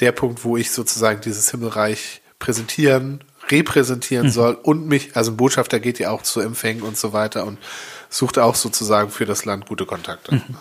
der 0.00 0.12
Punkt, 0.12 0.44
wo 0.44 0.56
ich 0.56 0.70
sozusagen 0.70 1.20
dieses 1.20 1.50
Himmelreich 1.50 2.22
präsentieren, 2.38 3.22
repräsentieren 3.48 4.26
Mhm. 4.28 4.30
soll 4.32 4.54
und 4.54 4.86
mich, 4.86 5.16
also 5.16 5.30
ein 5.32 5.36
Botschafter 5.36 5.80
geht 5.80 5.98
ja 5.98 6.10
auch 6.10 6.22
zu 6.22 6.40
Empfängen 6.40 6.82
und 6.82 6.96
so 6.96 7.12
weiter 7.12 7.44
und 7.46 7.58
sucht 8.08 8.38
auch 8.38 8.54
sozusagen 8.54 9.10
für 9.10 9.26
das 9.26 9.44
Land 9.44 9.66
gute 9.66 9.86
Kontakte. 9.86 10.36
Mhm. 10.36 10.56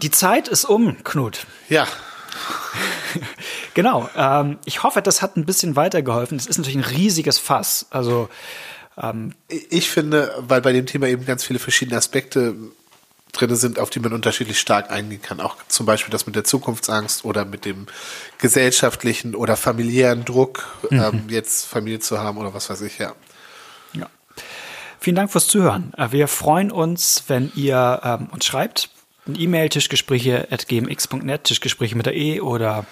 die 0.00 0.10
Zeit 0.10 0.48
ist 0.48 0.64
um, 0.64 1.02
Knut. 1.04 1.46
Ja, 1.68 1.86
Genau. 3.74 4.08
Ähm, 4.16 4.58
ich 4.64 4.82
hoffe, 4.82 5.02
das 5.02 5.22
hat 5.22 5.36
ein 5.36 5.44
bisschen 5.46 5.76
weitergeholfen. 5.76 6.38
Es 6.38 6.46
ist 6.46 6.58
natürlich 6.58 6.78
ein 6.78 6.84
riesiges 6.96 7.38
Fass. 7.38 7.86
Also 7.90 8.28
ich 9.48 9.90
finde, 9.90 10.34
weil 10.38 10.60
bei 10.60 10.72
dem 10.72 10.86
Thema 10.86 11.08
eben 11.08 11.24
ganz 11.24 11.44
viele 11.44 11.58
verschiedene 11.58 11.96
Aspekte 11.96 12.54
drin 13.32 13.56
sind, 13.56 13.78
auf 13.78 13.90
die 13.90 14.00
man 14.00 14.12
unterschiedlich 14.12 14.60
stark 14.60 14.90
eingehen 14.90 15.22
kann. 15.22 15.40
Auch 15.40 15.56
zum 15.68 15.86
Beispiel 15.86 16.12
das 16.12 16.26
mit 16.26 16.36
der 16.36 16.44
Zukunftsangst 16.44 17.24
oder 17.24 17.44
mit 17.44 17.64
dem 17.64 17.86
gesellschaftlichen 18.38 19.34
oder 19.34 19.56
familiären 19.56 20.24
Druck, 20.24 20.68
ähm, 20.90 21.24
jetzt 21.28 21.66
Familie 21.66 22.00
zu 22.00 22.18
haben 22.18 22.36
oder 22.36 22.52
was 22.52 22.68
weiß 22.68 22.82
ich, 22.82 22.98
ja. 22.98 23.14
Ja. 23.94 24.08
Vielen 25.00 25.16
Dank 25.16 25.32
fürs 25.32 25.46
Zuhören. 25.46 25.92
Äh, 25.96 26.12
Wir 26.12 26.28
freuen 26.28 26.70
uns, 26.70 27.24
wenn 27.28 27.50
ihr 27.54 28.00
ähm, 28.04 28.28
uns 28.30 28.44
schreibt. 28.44 28.90
Ein 29.26 29.40
E-Mail, 29.40 29.68
tischgespräche.gmx.net, 29.68 31.44
Tischgespräche 31.44 31.96
mit 31.96 32.06
der 32.06 32.14
E 32.14 32.40
oder 32.40 32.84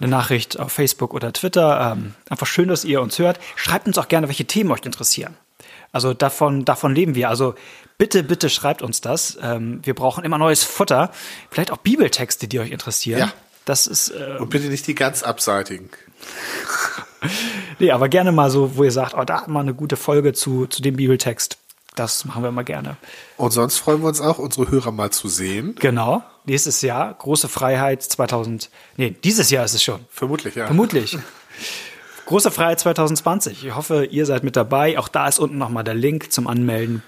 eine 0.00 0.08
Nachricht 0.08 0.58
auf 0.58 0.72
Facebook 0.72 1.14
oder 1.14 1.32
Twitter. 1.32 1.92
Ähm, 1.92 2.14
einfach 2.28 2.46
schön, 2.46 2.68
dass 2.68 2.84
ihr 2.84 3.00
uns 3.00 3.18
hört. 3.18 3.38
Schreibt 3.56 3.86
uns 3.86 3.98
auch 3.98 4.08
gerne, 4.08 4.28
welche 4.28 4.46
Themen 4.46 4.70
euch 4.70 4.84
interessieren. 4.84 5.36
Also 5.92 6.14
davon, 6.14 6.64
davon 6.64 6.94
leben 6.94 7.14
wir. 7.14 7.28
Also 7.28 7.54
bitte, 7.96 8.22
bitte 8.22 8.50
schreibt 8.50 8.82
uns 8.82 9.00
das. 9.00 9.38
Ähm, 9.42 9.80
wir 9.82 9.94
brauchen 9.94 10.24
immer 10.24 10.38
neues 10.38 10.64
Futter. 10.64 11.10
Vielleicht 11.50 11.70
auch 11.70 11.78
Bibeltexte, 11.78 12.48
die 12.48 12.60
euch 12.60 12.70
interessieren. 12.70 13.20
Ja. 13.20 13.32
Das 13.64 13.86
ist, 13.86 14.10
äh, 14.10 14.36
Und 14.38 14.48
bitte 14.50 14.68
nicht 14.68 14.86
die 14.86 14.94
ganz 14.94 15.22
abseitigen. 15.22 15.90
nee, 17.78 17.90
aber 17.90 18.08
gerne 18.08 18.32
mal 18.32 18.50
so, 18.50 18.76
wo 18.76 18.84
ihr 18.84 18.92
sagt, 18.92 19.14
oh, 19.14 19.24
da 19.24 19.44
mal 19.46 19.60
eine 19.60 19.74
gute 19.74 19.96
Folge 19.96 20.32
zu, 20.32 20.66
zu 20.66 20.80
dem 20.80 20.96
Bibeltext. 20.96 21.58
Das 21.94 22.24
machen 22.24 22.42
wir 22.42 22.48
immer 22.48 22.64
gerne. 22.64 22.96
Und 23.36 23.50
sonst 23.50 23.78
freuen 23.78 24.00
wir 24.02 24.08
uns 24.08 24.20
auch, 24.20 24.38
unsere 24.38 24.70
Hörer 24.70 24.92
mal 24.92 25.10
zu 25.10 25.28
sehen. 25.28 25.74
Genau. 25.80 26.22
Nächstes 26.48 26.80
Jahr, 26.80 27.12
große 27.14 27.48
Freiheit 27.48 28.02
2000. 28.02 28.70
Nee, 28.96 29.14
dieses 29.22 29.50
Jahr 29.50 29.64
ist 29.66 29.74
es 29.74 29.82
schon. 29.82 30.00
Vermutlich, 30.10 30.54
ja. 30.54 30.66
Vermutlich. 30.66 31.18
Große 32.24 32.50
Freiheit 32.50 32.80
2020. 32.80 33.64
Ich 33.66 33.74
hoffe, 33.74 34.06
ihr 34.06 34.24
seid 34.24 34.44
mit 34.44 34.56
dabei. 34.56 34.98
Auch 34.98 35.08
da 35.08 35.28
ist 35.28 35.38
unten 35.38 35.58
nochmal 35.58 35.84
der 35.84 35.94
Link 35.94 36.32
zum 36.32 36.46
Anmelden. 36.46 37.02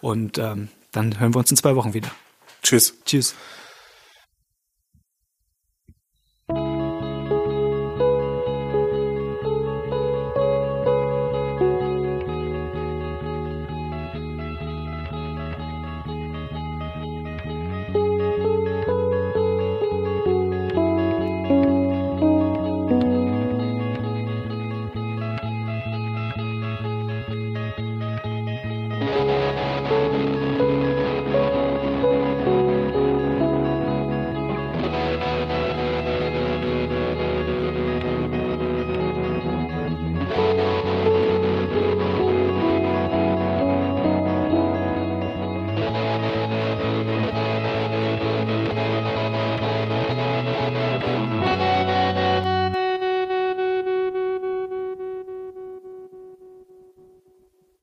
Und 0.00 0.38
ähm, 0.38 0.68
dann 0.90 1.20
hören 1.20 1.34
wir 1.34 1.38
uns 1.38 1.50
in 1.50 1.56
zwei 1.56 1.76
Wochen 1.76 1.94
wieder. 1.94 2.10
Tschüss. 2.62 2.94
Tschüss. 3.04 3.34